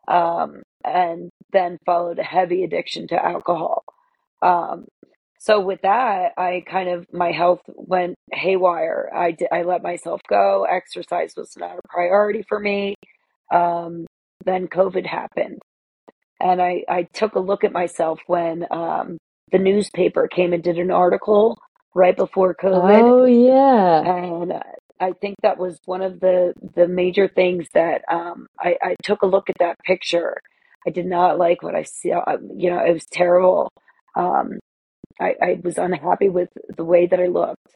Um, 0.09 0.63
and 0.85 1.31
then 1.53 1.79
followed 1.85 2.19
a 2.19 2.23
heavy 2.25 2.65
addiction 2.65 3.09
to 3.09 3.25
alcohol. 3.25 3.85
Um, 4.43 4.87
so 5.39 5.61
with 5.61 5.83
that, 5.83 6.33
I 6.37 6.65
kind 6.67 6.89
of 6.89 7.07
my 7.13 7.33
health 7.33 7.61
went 7.69 8.17
haywire. 8.33 9.11
I 9.15 9.37
I 9.53 9.63
let 9.63 9.83
myself 9.83 10.21
go. 10.29 10.65
Exercise 10.65 11.35
was 11.37 11.57
not 11.57 11.79
a 11.79 11.89
priority 11.89 12.45
for 12.49 12.59
me. 12.59 12.95
Um, 13.53 14.07
then 14.45 14.67
COVID 14.69 15.07
happened, 15.07 15.61
and 16.41 16.61
I 16.61 16.85
I 16.89 17.05
took 17.13 17.35
a 17.37 17.41
look 17.41 17.65
at 17.65 17.73
myself 17.73 18.21
when 18.27 18.67
um, 18.71 19.19
the 19.53 19.59
newspaper 19.59 20.29
came 20.29 20.53
and 20.53 20.63
did 20.63 20.79
an 20.79 20.91
article 20.91 21.57
right 21.99 22.17
before 22.17 22.55
COVID. 22.55 23.03
Oh 23.03 23.27
yeah. 23.27 24.03
And 24.03 24.55
I 25.01 25.13
think 25.21 25.37
that 25.43 25.59
was 25.59 25.81
one 25.87 26.03
of 26.03 26.21
the 26.21 26.55
the 26.77 26.89
major 26.89 27.29
things 27.29 27.69
that 27.75 28.03
um, 28.11 28.47
I, 28.61 28.77
I 28.83 28.97
took 29.05 29.23
a 29.23 29.27
look 29.27 29.51
at 29.51 29.59
that 29.61 29.79
picture. 29.85 30.37
I 30.87 30.91
did 30.91 31.07
not 31.07 31.39
like 31.39 31.63
what 31.63 31.77
I 31.77 31.85
saw. 31.85 32.25
You 32.57 32.71
know, 32.71 32.81
it 32.85 32.95
was 32.95 33.07
terrible. 33.13 33.71
Um, 34.17 34.61
I, 35.21 35.35
I 35.43 35.61
was 35.65 35.79
unhappy 35.79 36.31
with 36.31 36.51
the 36.77 36.85
way 36.85 37.07
that 37.07 37.21
I 37.21 37.27
looked. 37.27 37.75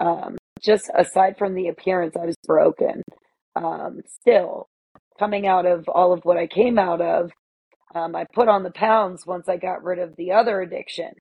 Um, 0.00 0.38
just 0.62 0.90
aside 0.94 1.36
from 1.38 1.54
the 1.54 1.68
appearance, 1.68 2.16
I 2.16 2.26
was 2.26 2.36
broken. 2.46 3.02
Um, 3.56 4.00
still, 4.20 4.68
coming 5.18 5.46
out 5.46 5.66
of 5.66 5.88
all 5.88 6.12
of 6.12 6.24
what 6.24 6.38
I 6.38 6.46
came 6.48 6.78
out 6.78 7.00
of, 7.00 7.30
um, 7.94 8.16
I 8.16 8.26
put 8.34 8.48
on 8.48 8.62
the 8.64 8.72
pounds 8.72 9.26
once 9.26 9.48
I 9.48 9.56
got 9.58 9.84
rid 9.84 9.98
of 10.00 10.16
the 10.16 10.32
other 10.32 10.60
addiction. 10.62 11.12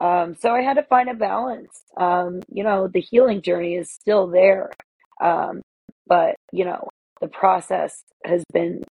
Um, 0.00 0.34
so 0.40 0.54
I 0.54 0.62
had 0.62 0.74
to 0.74 0.82
find 0.84 1.08
a 1.10 1.14
balance. 1.14 1.82
Um, 1.96 2.40
you 2.52 2.64
know, 2.64 2.88
the 2.88 3.00
healing 3.00 3.42
journey 3.42 3.74
is 3.74 3.92
still 3.92 4.26
there. 4.26 4.70
Um, 5.20 5.60
but, 6.06 6.36
you 6.52 6.64
know, 6.64 6.88
the 7.20 7.28
process 7.28 8.02
has 8.24 8.42
been 8.52 8.82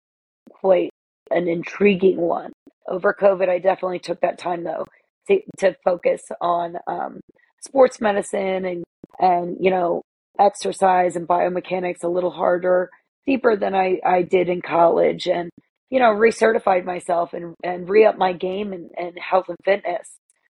quite 0.50 0.92
an 1.32 1.48
intriguing 1.48 2.18
one. 2.18 2.52
Over 2.88 3.16
COVID, 3.20 3.50
I 3.50 3.60
definitely 3.60 4.00
took 4.00 4.22
that 4.22 4.38
time 4.38 4.64
though 4.64 4.86
to, 5.28 5.42
to 5.58 5.76
focus 5.84 6.22
on 6.42 6.76
um, 6.88 7.20
sports 7.66 8.00
medicine 8.00 8.66
and, 8.66 8.84
and, 9.20 9.58
you 9.60 9.72
know, 9.72 10.02
exercise 10.40 11.16
and 11.16 11.28
biomechanics 11.28 12.04
a 12.04 12.08
little 12.08 12.32
harder, 12.32 12.90
deeper 13.26 13.56
than 13.56 13.76
I, 13.76 14.00
I 14.06 14.22
did 14.22 14.48
in 14.48 14.62
college. 14.62 15.28
And, 15.28 15.50
you 15.90 16.00
know, 16.00 16.12
recertified 16.12 16.86
myself 16.86 17.34
and, 17.34 17.56
and 17.64 17.90
re 17.90 18.06
up 18.06 18.18
my 18.18 18.34
game 18.34 18.74
and, 18.74 18.92
and 18.96 19.18
health 19.20 19.46
and 19.50 19.58
fitness, 19.66 20.08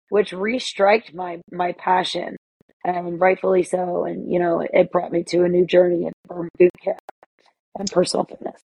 which 0.09 0.31
restriked 0.31 1.13
my, 1.13 1.41
my 1.51 1.73
passion 1.73 2.35
and 2.83 3.19
rightfully 3.19 3.63
so. 3.63 4.05
And, 4.05 4.31
you 4.31 4.39
know, 4.39 4.61
it 4.61 4.91
brought 4.91 5.11
me 5.11 5.23
to 5.25 5.43
a 5.43 5.49
new 5.49 5.65
journey 5.65 6.05
in 6.05 6.13
boot 6.57 6.71
camp 6.83 6.99
and 7.77 7.89
personal 7.91 8.25
fitness. 8.25 8.61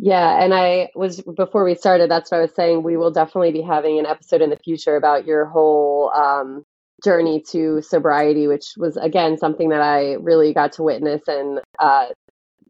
Yeah, 0.00 0.42
and 0.42 0.54
I 0.54 0.90
was 0.94 1.20
before 1.20 1.64
we 1.64 1.74
started. 1.74 2.08
That's 2.08 2.30
what 2.30 2.38
I 2.38 2.42
was 2.42 2.54
saying. 2.54 2.84
We 2.84 2.96
will 2.96 3.10
definitely 3.10 3.50
be 3.50 3.62
having 3.62 3.98
an 3.98 4.06
episode 4.06 4.42
in 4.42 4.50
the 4.50 4.56
future 4.56 4.94
about 4.94 5.26
your 5.26 5.46
whole 5.46 6.12
um, 6.14 6.62
journey 7.02 7.42
to 7.50 7.82
sobriety, 7.82 8.46
which 8.46 8.74
was 8.76 8.96
again 8.96 9.38
something 9.38 9.70
that 9.70 9.80
I 9.80 10.12
really 10.20 10.54
got 10.54 10.74
to 10.74 10.84
witness. 10.84 11.22
And 11.26 11.60
uh, 11.80 12.06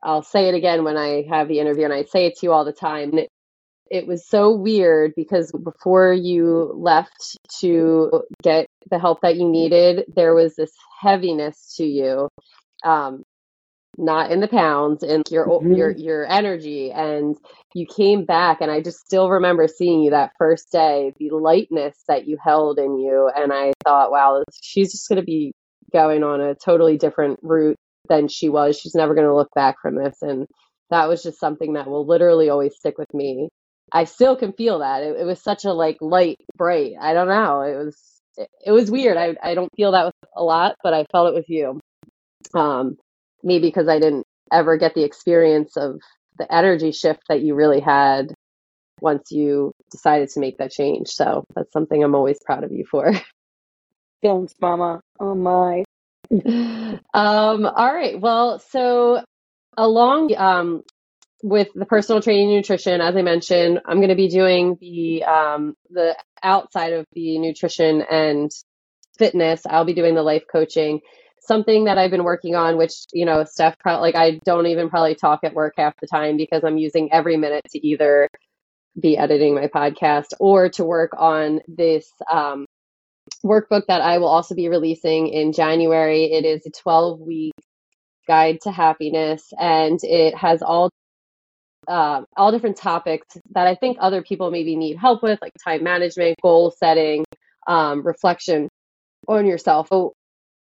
I'll 0.02 0.22
say 0.22 0.48
it 0.48 0.54
again 0.54 0.84
when 0.84 0.96
I 0.96 1.26
have 1.28 1.48
the 1.48 1.60
interview, 1.60 1.84
and 1.84 1.92
I 1.92 2.04
say 2.04 2.24
it 2.24 2.36
to 2.36 2.46
you 2.46 2.52
all 2.52 2.64
the 2.64 2.72
time 2.72 3.12
it 3.90 4.06
was 4.06 4.26
so 4.26 4.54
weird 4.54 5.12
because 5.16 5.52
before 5.52 6.12
you 6.12 6.72
left 6.74 7.36
to 7.60 8.22
get 8.42 8.66
the 8.90 8.98
help 8.98 9.20
that 9.22 9.36
you 9.36 9.48
needed, 9.48 10.04
there 10.14 10.34
was 10.34 10.56
this 10.56 10.72
heaviness 11.00 11.74
to 11.76 11.84
you. 11.84 12.28
Um, 12.84 13.22
not 13.98 14.30
in 14.30 14.40
the 14.40 14.48
pounds 14.48 15.02
and 15.02 15.24
your 15.30 15.46
mm-hmm. 15.46 15.72
your 15.72 15.90
your 15.90 16.30
energy 16.30 16.92
and 16.92 17.36
you 17.74 17.84
came 17.84 18.24
back 18.24 18.60
and 18.60 18.70
I 18.70 18.80
just 18.80 19.00
still 19.00 19.28
remember 19.28 19.66
seeing 19.66 20.00
you 20.02 20.10
that 20.10 20.30
first 20.38 20.70
day 20.70 21.12
the 21.18 21.30
lightness 21.30 21.96
that 22.06 22.26
you 22.26 22.38
held 22.42 22.78
in 22.78 22.96
you 22.96 23.28
and 23.34 23.52
I 23.52 23.72
thought 23.84 24.12
wow 24.12 24.44
she's 24.62 24.92
just 24.92 25.08
going 25.08 25.20
to 25.20 25.24
be 25.24 25.52
going 25.92 26.22
on 26.22 26.40
a 26.40 26.54
totally 26.54 26.96
different 26.96 27.40
route 27.42 27.76
than 28.08 28.28
she 28.28 28.48
was 28.48 28.78
she's 28.78 28.94
never 28.94 29.14
going 29.14 29.26
to 29.26 29.34
look 29.34 29.50
back 29.54 29.76
from 29.82 29.96
this 29.96 30.18
and 30.22 30.46
that 30.90 31.08
was 31.08 31.22
just 31.22 31.40
something 31.40 31.72
that 31.74 31.88
will 31.88 32.06
literally 32.06 32.50
always 32.50 32.76
stick 32.76 32.96
with 32.98 33.12
me 33.12 33.48
I 33.92 34.04
still 34.04 34.36
can 34.36 34.52
feel 34.52 34.80
that. 34.80 35.02
It, 35.02 35.20
it, 35.20 35.24
was 35.24 35.40
such 35.40 35.64
a 35.64 35.72
like 35.72 35.98
light, 36.00 36.38
bright. 36.56 36.94
I 37.00 37.14
don't 37.14 37.28
know. 37.28 37.62
It 37.62 37.76
was 37.76 37.96
it, 38.36 38.48
it, 38.66 38.72
was 38.72 38.90
weird. 38.90 39.16
I 39.16 39.36
I 39.42 39.54
don't 39.54 39.74
feel 39.76 39.92
that 39.92 40.06
with 40.06 40.14
a 40.36 40.42
lot, 40.42 40.76
but 40.82 40.94
I 40.94 41.04
felt 41.10 41.28
it 41.28 41.34
with 41.34 41.48
you. 41.48 41.80
Um, 42.54 42.96
maybe 43.42 43.68
because 43.68 43.88
I 43.88 43.98
didn't 43.98 44.24
ever 44.52 44.76
get 44.76 44.94
the 44.94 45.04
experience 45.04 45.76
of 45.76 46.00
the 46.38 46.52
energy 46.52 46.92
shift 46.92 47.20
that 47.28 47.42
you 47.42 47.54
really 47.54 47.80
had 47.80 48.32
once 49.00 49.30
you 49.30 49.72
decided 49.90 50.28
to 50.30 50.40
make 50.40 50.58
that 50.58 50.70
change. 50.70 51.08
So 51.08 51.44
that's 51.54 51.72
something 51.72 52.02
I'm 52.02 52.14
always 52.14 52.38
proud 52.44 52.64
of 52.64 52.72
you 52.72 52.84
for. 52.90 53.12
Thanks, 54.22 54.54
Mama. 54.60 55.00
Oh 55.20 55.34
my. 55.34 55.84
um, 57.14 57.66
all 57.66 57.94
right. 57.94 58.20
Well, 58.20 58.58
so 58.58 59.22
along 59.76 60.34
um, 60.36 60.82
with 61.42 61.68
the 61.74 61.86
personal 61.86 62.20
training 62.20 62.48
nutrition, 62.48 63.00
as 63.00 63.16
I 63.16 63.22
mentioned, 63.22 63.80
I'm 63.86 63.98
going 63.98 64.08
to 64.08 64.14
be 64.14 64.28
doing 64.28 64.76
the 64.80 65.24
um, 65.24 65.74
the 65.90 66.16
outside 66.42 66.92
of 66.92 67.06
the 67.12 67.38
nutrition 67.38 68.02
and 68.02 68.50
fitness. 69.18 69.62
I'll 69.68 69.84
be 69.84 69.94
doing 69.94 70.14
the 70.14 70.22
life 70.22 70.44
coaching. 70.50 71.00
Something 71.40 71.84
that 71.84 71.96
I've 71.96 72.10
been 72.10 72.24
working 72.24 72.54
on, 72.56 72.76
which 72.76 72.92
you 73.12 73.24
know, 73.24 73.44
Stef, 73.44 73.78
probably 73.78 74.12
like 74.12 74.16
I 74.16 74.40
don't 74.44 74.66
even 74.66 74.90
probably 74.90 75.14
talk 75.14 75.40
at 75.44 75.54
work 75.54 75.74
half 75.76 75.94
the 76.00 76.06
time 76.06 76.36
because 76.36 76.64
I'm 76.64 76.78
using 76.78 77.12
every 77.12 77.36
minute 77.36 77.64
to 77.70 77.86
either 77.86 78.28
be 78.98 79.16
editing 79.16 79.54
my 79.54 79.68
podcast 79.68 80.34
or 80.40 80.68
to 80.70 80.84
work 80.84 81.12
on 81.16 81.60
this 81.68 82.10
um, 82.30 82.66
workbook 83.44 83.86
that 83.86 84.00
I 84.00 84.18
will 84.18 84.28
also 84.28 84.54
be 84.54 84.68
releasing 84.68 85.28
in 85.28 85.52
January. 85.52 86.24
It 86.24 86.44
is 86.44 86.66
a 86.66 86.70
12 86.70 87.20
week 87.20 87.52
guide 88.26 88.58
to 88.62 88.70
happiness 88.70 89.52
and 89.58 89.98
it 90.02 90.34
has 90.36 90.62
all 90.62 90.90
uh, 91.88 92.22
all 92.36 92.52
different 92.52 92.76
topics 92.76 93.26
that 93.54 93.66
I 93.66 93.74
think 93.74 93.96
other 94.00 94.22
people 94.22 94.50
maybe 94.50 94.76
need 94.76 94.98
help 94.98 95.22
with, 95.22 95.40
like 95.40 95.52
time 95.64 95.82
management, 95.82 96.36
goal 96.42 96.70
setting, 96.78 97.24
um, 97.66 98.06
reflection 98.06 98.68
on 99.26 99.46
yourself. 99.46 99.88
So, 99.90 100.12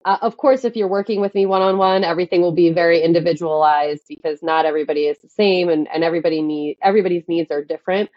uh, 0.03 0.17
of 0.21 0.37
course, 0.37 0.65
if 0.65 0.75
you're 0.75 0.87
working 0.87 1.21
with 1.21 1.33
me 1.33 1.45
one 1.45 1.61
on 1.61 1.77
one, 1.77 2.03
everything 2.03 2.41
will 2.41 2.53
be 2.53 2.71
very 2.71 3.01
individualized 3.01 4.03
because 4.07 4.43
not 4.43 4.65
everybody 4.65 5.07
is 5.07 5.17
the 5.19 5.29
same, 5.29 5.69
and, 5.69 5.87
and 5.91 6.03
everybody 6.03 6.41
need 6.41 6.77
everybody's 6.81 7.23
needs 7.27 7.49
are 7.49 7.63
different. 7.63 8.09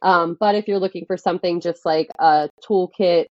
Um, 0.00 0.36
but 0.38 0.54
if 0.54 0.68
you're 0.68 0.78
looking 0.78 1.06
for 1.06 1.16
something 1.16 1.60
just 1.60 1.84
like 1.84 2.08
a 2.18 2.48
toolkit 2.68 3.26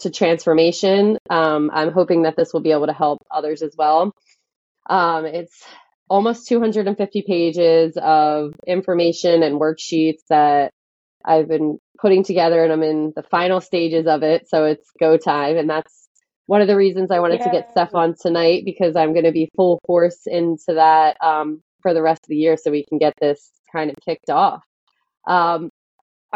to 0.00 0.10
transformation, 0.10 1.18
um, 1.30 1.70
I'm 1.72 1.92
hoping 1.92 2.22
that 2.22 2.36
this 2.36 2.52
will 2.52 2.60
be 2.60 2.72
able 2.72 2.86
to 2.86 2.92
help 2.92 3.18
others 3.30 3.62
as 3.62 3.74
well. 3.76 4.12
Um, 4.88 5.24
it's 5.24 5.64
almost 6.08 6.46
250 6.48 7.24
pages 7.26 7.98
of 8.00 8.54
information 8.66 9.42
and 9.42 9.60
worksheets 9.60 10.22
that 10.28 10.72
I've 11.24 11.48
been 11.48 11.78
putting 11.98 12.22
together 12.22 12.62
and 12.62 12.72
I'm 12.72 12.82
in 12.82 13.12
the 13.16 13.22
final 13.24 13.60
stages 13.60 14.06
of 14.06 14.22
it. 14.22 14.48
So 14.48 14.64
it's 14.64 14.88
go 15.00 15.16
time. 15.16 15.56
And 15.56 15.68
that's 15.68 16.08
one 16.46 16.60
of 16.60 16.68
the 16.68 16.76
reasons 16.76 17.10
I 17.10 17.18
wanted 17.18 17.40
yeah. 17.40 17.46
to 17.46 17.50
get 17.50 17.74
Stef 17.74 17.94
on 17.94 18.14
tonight 18.20 18.62
because 18.64 18.94
I'm 18.94 19.12
going 19.12 19.24
to 19.24 19.32
be 19.32 19.50
full 19.56 19.80
force 19.86 20.20
into 20.26 20.74
that 20.74 21.16
um, 21.22 21.62
for 21.82 21.92
the 21.92 22.02
rest 22.02 22.20
of 22.24 22.28
the 22.28 22.36
year 22.36 22.56
so 22.56 22.70
we 22.70 22.84
can 22.84 22.98
get 22.98 23.14
this 23.20 23.50
kind 23.72 23.90
of 23.90 23.96
kicked 24.04 24.30
off. 24.30 24.62
Um, 25.26 25.70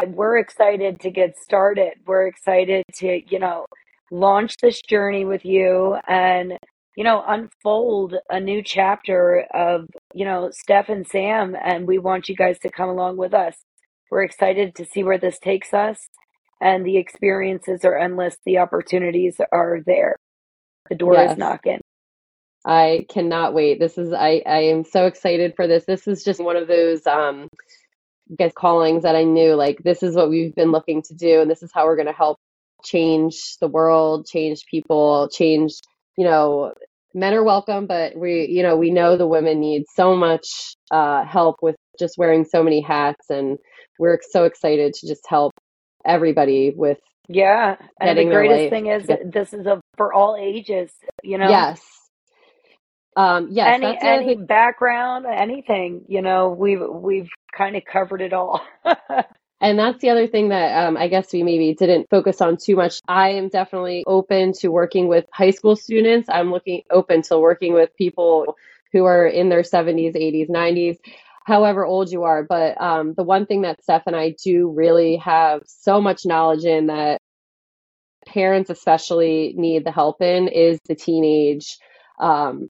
we're 0.07 0.37
excited 0.37 0.99
to 1.01 1.11
get 1.11 1.37
started. 1.37 1.93
We're 2.05 2.27
excited 2.27 2.83
to, 2.95 3.21
you 3.29 3.39
know, 3.39 3.65
launch 4.11 4.57
this 4.57 4.81
journey 4.81 5.25
with 5.25 5.45
you 5.45 5.97
and, 6.07 6.57
you 6.95 7.03
know, 7.03 7.23
unfold 7.25 8.15
a 8.29 8.39
new 8.39 8.61
chapter 8.63 9.45
of, 9.53 9.87
you 10.13 10.25
know, 10.25 10.49
Stef 10.49 10.89
and 10.89 11.07
Sam. 11.07 11.55
And 11.61 11.87
we 11.87 11.97
want 11.97 12.29
you 12.29 12.35
guys 12.35 12.59
to 12.59 12.69
come 12.69 12.89
along 12.89 13.17
with 13.17 13.33
us. 13.33 13.55
We're 14.09 14.23
excited 14.23 14.75
to 14.75 14.85
see 14.85 15.03
where 15.03 15.17
this 15.17 15.39
takes 15.39 15.73
us. 15.73 16.09
And 16.59 16.85
the 16.85 16.97
experiences 16.97 17.85
are 17.85 17.97
endless. 17.97 18.37
The 18.45 18.59
opportunities 18.59 19.37
are 19.51 19.79
there. 19.85 20.17
The 20.89 20.95
door 20.95 21.13
yes. 21.13 21.31
is 21.31 21.37
knocking. 21.37 21.79
I 22.65 23.05
cannot 23.09 23.53
wait. 23.53 23.79
This 23.79 23.97
is 23.97 24.13
I 24.13 24.43
I 24.45 24.59
am 24.65 24.83
so 24.83 25.07
excited 25.07 25.55
for 25.55 25.65
this. 25.65 25.85
This 25.85 26.07
is 26.07 26.23
just 26.23 26.43
one 26.43 26.57
of 26.57 26.67
those 26.67 27.07
um 27.07 27.47
guess 28.37 28.51
callings 28.53 29.03
that 29.03 29.15
I 29.15 29.23
knew 29.23 29.55
like 29.55 29.81
this 29.83 30.03
is 30.03 30.15
what 30.15 30.29
we've 30.29 30.55
been 30.55 30.71
looking 30.71 31.01
to 31.03 31.15
do 31.15 31.41
and 31.41 31.49
this 31.49 31.63
is 31.63 31.71
how 31.73 31.85
we're 31.85 31.95
going 31.95 32.07
to 32.07 32.13
help 32.13 32.37
change 32.83 33.57
the 33.59 33.67
world, 33.67 34.25
change 34.25 34.65
people, 34.65 35.27
change, 35.29 35.73
you 36.21 36.27
know, 36.27 36.71
men 37.15 37.33
are 37.33 37.43
welcome, 37.43 37.87
but 37.87 38.15
we, 38.15 38.45
you 38.47 38.61
know, 38.61 38.77
we 38.77 38.91
know 38.91 39.17
the 39.17 39.25
women 39.25 39.59
need 39.59 39.85
so 39.95 40.15
much 40.15 40.45
uh, 40.91 41.25
help 41.25 41.55
with 41.63 41.75
just 41.99 42.15
wearing 42.15 42.45
so 42.45 42.61
many 42.61 42.79
hats, 42.79 43.31
and 43.31 43.57
we're 43.97 44.19
so 44.29 44.43
excited 44.43 44.93
to 44.93 45.07
just 45.07 45.23
help 45.27 45.51
everybody 46.05 46.73
with. 46.75 46.99
Yeah, 47.27 47.75
and 47.99 48.19
the 48.19 48.25
greatest 48.25 48.69
thing 48.69 48.85
is 48.85 49.07
this 49.33 49.51
is 49.51 49.65
a 49.65 49.81
for 49.97 50.13
all 50.13 50.37
ages. 50.39 50.91
You 51.23 51.39
know. 51.39 51.49
Yes. 51.49 51.81
Um, 53.15 53.47
yes. 53.49 53.81
Any 53.81 53.97
any 53.99 54.35
background, 54.35 55.25
anything. 55.25 56.05
You 56.07 56.21
know, 56.21 56.49
we've 56.49 56.87
we've 56.87 57.29
kind 57.57 57.75
of 57.75 57.81
covered 57.91 58.21
it 58.21 58.31
all. 58.31 58.61
And 59.61 59.77
that's 59.77 60.01
the 60.01 60.09
other 60.09 60.27
thing 60.27 60.49
that 60.49 60.87
um, 60.87 60.97
I 60.97 61.07
guess 61.07 61.31
we 61.31 61.43
maybe 61.43 61.75
didn't 61.75 62.09
focus 62.09 62.41
on 62.41 62.57
too 62.57 62.75
much. 62.75 62.99
I 63.07 63.29
am 63.29 63.47
definitely 63.47 64.03
open 64.07 64.53
to 64.53 64.69
working 64.69 65.07
with 65.07 65.25
high 65.31 65.51
school 65.51 65.75
students. 65.75 66.27
I'm 66.29 66.51
looking 66.51 66.81
open 66.89 67.21
to 67.23 67.37
working 67.37 67.73
with 67.73 67.95
people 67.95 68.57
who 68.91 69.05
are 69.05 69.27
in 69.27 69.49
their 69.49 69.61
70s, 69.61 70.15
80s, 70.15 70.49
90s, 70.49 70.97
however 71.45 71.85
old 71.85 72.11
you 72.11 72.23
are. 72.23 72.43
But 72.43 72.81
um, 72.81 73.13
the 73.15 73.23
one 73.23 73.45
thing 73.45 73.61
that 73.61 73.79
Stef 73.87 74.01
and 74.07 74.15
I 74.15 74.35
do 74.43 74.67
really 74.67 75.17
have 75.17 75.61
so 75.67 76.01
much 76.01 76.25
knowledge 76.25 76.65
in 76.65 76.87
that 76.87 77.21
parents 78.25 78.71
especially 78.71 79.53
need 79.55 79.85
the 79.85 79.91
help 79.91 80.23
in 80.23 80.47
is 80.47 80.79
the 80.87 80.95
teenage 80.95 81.77
um, 82.19 82.67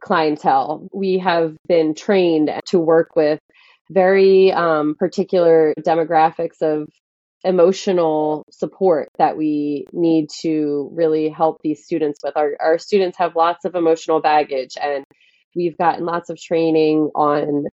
clientele. 0.00 0.88
We 0.92 1.18
have 1.18 1.54
been 1.66 1.94
trained 1.94 2.50
to 2.66 2.78
work 2.78 3.14
with 3.14 3.40
very 3.90 4.52
um, 4.52 4.94
particular 4.98 5.74
demographics 5.80 6.60
of 6.62 6.88
emotional 7.44 8.44
support 8.50 9.08
that 9.18 9.36
we 9.36 9.86
need 9.92 10.28
to 10.42 10.90
really 10.92 11.28
help 11.28 11.58
these 11.62 11.84
students 11.84 12.18
with. 12.22 12.36
Our, 12.36 12.56
our 12.60 12.78
students 12.78 13.18
have 13.18 13.36
lots 13.36 13.64
of 13.64 13.74
emotional 13.74 14.20
baggage, 14.20 14.76
and 14.80 15.04
we've 15.54 15.78
gotten 15.78 16.04
lots 16.04 16.30
of 16.30 16.38
training 16.38 17.10
on 17.14 17.64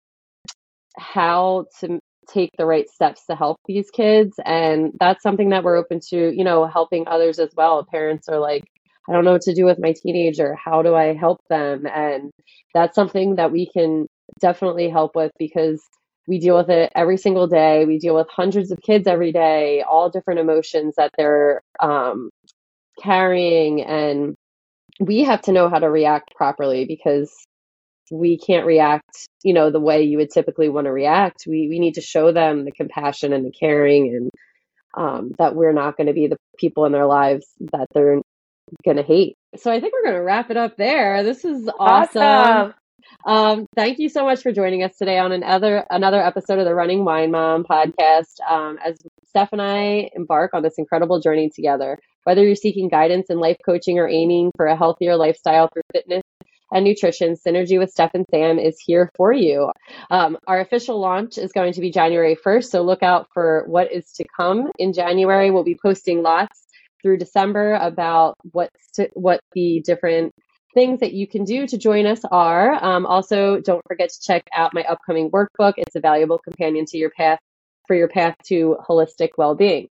how 0.97 1.67
to 1.81 1.99
take 2.29 2.51
the 2.57 2.67
right 2.67 2.89
steps 2.89 3.27
to 3.27 3.37
help 3.37 3.59
these 3.67 3.91
kids. 3.91 4.35
And 4.45 4.93
that's 4.99 5.23
something 5.23 5.51
that 5.51 5.65
we're 5.65 5.77
open 5.77 6.01
to, 6.11 6.33
you 6.35 6.45
know, 6.45 6.67
helping 6.67 7.09
others 7.09 7.39
as 7.39 7.51
well. 7.57 7.85
Parents 7.85 8.29
are 8.29 8.39
like, 8.39 8.65
I 9.09 9.13
don't 9.13 9.25
know 9.25 9.33
what 9.33 9.43
to 9.43 9.55
do 9.55 9.65
with 9.65 9.79
my 9.79 9.93
teenager. 9.93 10.55
How 10.55 10.83
do 10.83 10.95
I 10.95 11.15
help 11.15 11.41
them? 11.51 11.87
And 11.87 12.31
that's 12.73 12.95
something 12.95 13.37
that 13.37 13.53
we 13.53 13.69
can 13.71 14.07
definitely 14.41 14.89
help 14.89 15.15
with 15.15 15.33
because 15.39 15.83
we 16.27 16.39
deal 16.39 16.57
with 16.57 16.71
it 16.71 16.91
every 16.95 17.17
single 17.17 17.47
day. 17.47 17.85
We 17.85 17.99
deal 17.99 18.15
with 18.15 18.29
hundreds 18.31 18.71
of 18.71 18.81
kids 18.81 19.07
every 19.07 19.33
day, 19.33 19.83
all 19.83 20.11
different 20.11 20.41
emotions 20.41 20.95
that 20.97 21.11
they're 21.17 21.61
um, 21.81 22.31
carrying. 23.03 23.83
And 23.83 24.35
we 25.01 25.25
have 25.25 25.43
to 25.43 25.53
know 25.53 25.69
how 25.69 25.79
to 25.79 25.91
react 25.91 26.35
properly 26.35 26.87
because 26.87 27.31
we 28.11 28.39
can't 28.39 28.67
react, 28.67 29.29
you 29.43 29.53
know, 29.53 29.71
the 29.71 29.81
way 29.81 30.03
you 30.03 30.19
would 30.19 30.31
typically 30.31 30.69
want 30.69 30.87
to 30.87 30.93
react. 30.93 31.45
We, 31.47 31.69
we 31.69 31.79
need 31.79 31.95
to 31.95 32.01
show 32.01 32.33
them 32.33 32.65
the 32.65 32.73
compassion 32.73 33.33
and 33.33 33.45
the 33.45 33.53
caring 33.53 34.09
and 34.09 34.31
um, 34.97 35.33
that 35.39 35.55
we're 35.55 35.73
not 35.73 35.97
going 35.97 36.07
to 36.07 36.13
be 36.13 36.29
the 36.29 36.37
people 36.59 36.85
in 36.85 36.93
their 36.93 37.07
lives 37.07 37.47
that 37.73 37.89
they're 37.93 38.21
going 38.85 38.97
to 38.97 39.03
hate. 39.03 39.37
So 39.57 39.71
I 39.71 39.81
think 39.81 39.93
we're 39.93 40.05
going 40.05 40.21
to 40.21 40.23
wrap 40.23 40.51
it 40.51 40.57
up 40.57 40.77
there. 40.77 41.23
This 41.23 41.45
is 41.45 41.69
awesome. 41.79 42.23
awesome. 42.23 42.75
Um, 43.27 43.67
thank 43.75 43.99
you 43.99 44.09
so 44.09 44.25
much 44.25 44.43
for 44.43 44.53
joining 44.53 44.83
us 44.83 44.97
today 44.97 45.19
on 45.19 45.33
another 45.33 45.85
another 45.91 46.21
episode 46.21 46.59
of 46.59 46.65
the 46.65 46.75
Running 46.75 47.05
Wine 47.05 47.31
Mom 47.31 47.65
podcast. 47.65 48.41
Um, 48.49 48.79
as 48.85 48.99
Stef 49.35 49.49
and 49.53 49.63
I 49.63 50.11
embark 50.15 50.53
on 50.55 50.63
this 50.63 50.75
incredible 50.79 51.21
journey 51.21 51.51
together, 51.55 51.99
whether 52.25 52.45
you're 52.45 52.55
seeking 52.55 52.89
guidance 52.89 53.31
in 53.31 53.39
life 53.39 53.57
coaching 53.65 53.99
or 53.99 54.09
aiming 54.09 54.53
for 54.57 54.67
a 54.67 54.77
healthier 54.77 55.17
lifestyle 55.17 55.69
through 55.73 55.83
fitness 55.93 56.23
and 56.71 56.85
nutrition, 56.85 57.35
Synergy 57.35 57.79
with 57.79 57.95
Stef 57.95 58.11
and 58.15 58.27
Sam 58.31 58.59
is 58.59 58.79
here 58.85 59.11
for 59.17 59.33
you. 59.33 59.71
Um, 60.11 60.37
our 60.47 60.61
official 60.61 61.01
launch 61.01 61.39
is 61.39 61.53
going 61.53 61.73
to 61.75 61.81
be 61.81 61.91
January 61.91 62.37
1st, 62.37 62.71
so 62.71 62.83
look 62.83 63.03
out 63.03 63.29
for 63.33 63.65
what 63.67 63.93
is 63.93 64.11
to 64.17 64.25
come 64.37 64.71
in 64.79 64.93
January. 64.93 65.51
We'll 65.51 65.65
be 65.65 65.79
posting 65.81 66.23
lots 66.23 66.67
through 67.03 67.19
December 67.19 67.75
about 67.75 68.35
what 68.53 68.71
what 69.13 69.41
the 69.53 69.83
different 69.85 70.33
things 70.75 71.01
that 71.01 71.13
you 71.13 71.27
can 71.27 71.45
do 71.45 71.67
to 71.67 71.79
join 71.79 72.07
us 72.07 72.21
are 72.31 72.83
um, 72.85 73.07
also 73.07 73.61
don't 73.61 73.83
forget 73.87 74.11
to 74.11 74.21
check 74.21 74.47
out 74.55 74.75
my 74.75 74.83
upcoming 74.83 75.31
workbook. 75.31 75.75
It's 75.77 75.95
a 75.95 76.01
valuable 76.01 76.39
companion 76.39 76.85
to 76.87 76.99
your 76.99 77.11
path 77.11 77.39
for 77.87 77.95
your 77.97 78.09
path 78.09 78.37
to 78.47 78.77
holistic 78.87 79.31
well-being. 79.39 79.89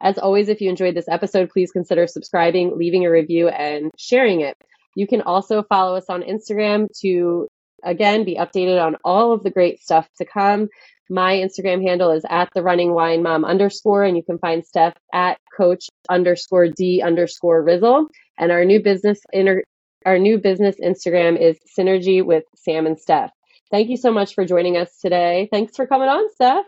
As 0.00 0.18
always, 0.18 0.48
if 0.48 0.60
you 0.60 0.68
enjoyed 0.68 0.94
this 0.94 1.08
episode, 1.08 1.50
please 1.50 1.72
consider 1.72 2.06
subscribing, 2.06 2.76
leaving 2.76 3.06
a 3.06 3.10
review, 3.10 3.48
and 3.48 3.90
sharing 3.96 4.42
it. 4.42 4.56
You 4.94 5.06
can 5.06 5.22
also 5.22 5.62
follow 5.62 5.96
us 5.96 6.06
on 6.08 6.22
Instagram 6.22 6.88
to 7.00 7.48
again 7.82 8.24
be 8.24 8.36
updated 8.36 8.82
on 8.82 8.96
all 9.04 9.32
of 9.32 9.42
the 9.42 9.50
great 9.50 9.80
stuff 9.80 10.08
to 10.18 10.24
come. 10.24 10.68
My 11.08 11.34
Instagram 11.34 11.82
handle 11.82 12.10
is 12.10 12.24
at 12.28 12.48
the 12.54 12.62
running 12.62 12.92
wine 12.92 13.22
mom 13.22 13.44
underscore, 13.44 14.04
and 14.04 14.16
you 14.16 14.22
can 14.22 14.38
find 14.38 14.64
Stef 14.64 14.92
at 15.14 15.38
coach 15.56 15.86
underscore 16.10 16.68
D 16.68 17.00
underscore 17.00 17.62
Rizzle. 17.62 18.08
And 18.38 18.52
our 18.52 18.64
new 18.64 18.82
business 18.82 19.20
inter- 19.32 19.62
our 20.06 20.18
new 20.18 20.38
business 20.38 20.76
Instagram 20.82 21.38
is 21.38 21.58
Synergy 21.76 22.24
with 22.24 22.44
Sam 22.54 22.86
and 22.86 22.96
Stef. 22.96 23.30
Thank 23.70 23.90
you 23.90 23.96
so 23.96 24.12
much 24.12 24.34
for 24.34 24.46
joining 24.46 24.76
us 24.76 24.96
today. 24.98 25.48
Thanks 25.50 25.74
for 25.74 25.86
coming 25.86 26.08
on, 26.08 26.28
Stef. 26.40 26.62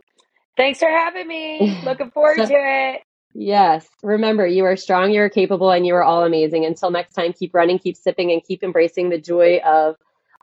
Thanks 0.56 0.80
for 0.80 0.88
having 0.88 1.28
me. 1.28 1.80
Looking 1.84 2.10
forward 2.10 2.36
so, 2.38 2.46
to 2.46 2.54
it. 2.54 3.02
Yes. 3.34 3.88
Remember, 4.02 4.44
you 4.44 4.64
are 4.64 4.76
strong, 4.76 5.12
you 5.12 5.22
are 5.22 5.28
capable, 5.28 5.70
and 5.70 5.86
you 5.86 5.94
are 5.94 6.02
all 6.02 6.24
amazing. 6.24 6.66
Until 6.66 6.90
next 6.90 7.14
time, 7.14 7.32
keep 7.32 7.54
running, 7.54 7.78
keep 7.78 7.96
sipping, 7.96 8.32
and 8.32 8.42
keep 8.42 8.64
embracing 8.64 9.10
the 9.10 9.20
joy 9.20 9.60
of 9.64 9.94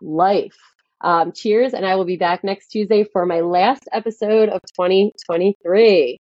life. 0.02 0.58
Um, 1.02 1.34
cheers, 1.34 1.74
and 1.74 1.86
I 1.86 1.96
will 1.96 2.06
be 2.06 2.16
back 2.16 2.46
next 2.46 2.70
Tuesday 2.70 3.04
for 3.04 3.26
my 3.26 3.42
last 3.42 3.84
episode 3.92 4.48
of 4.48 4.62
2023. 4.78 6.20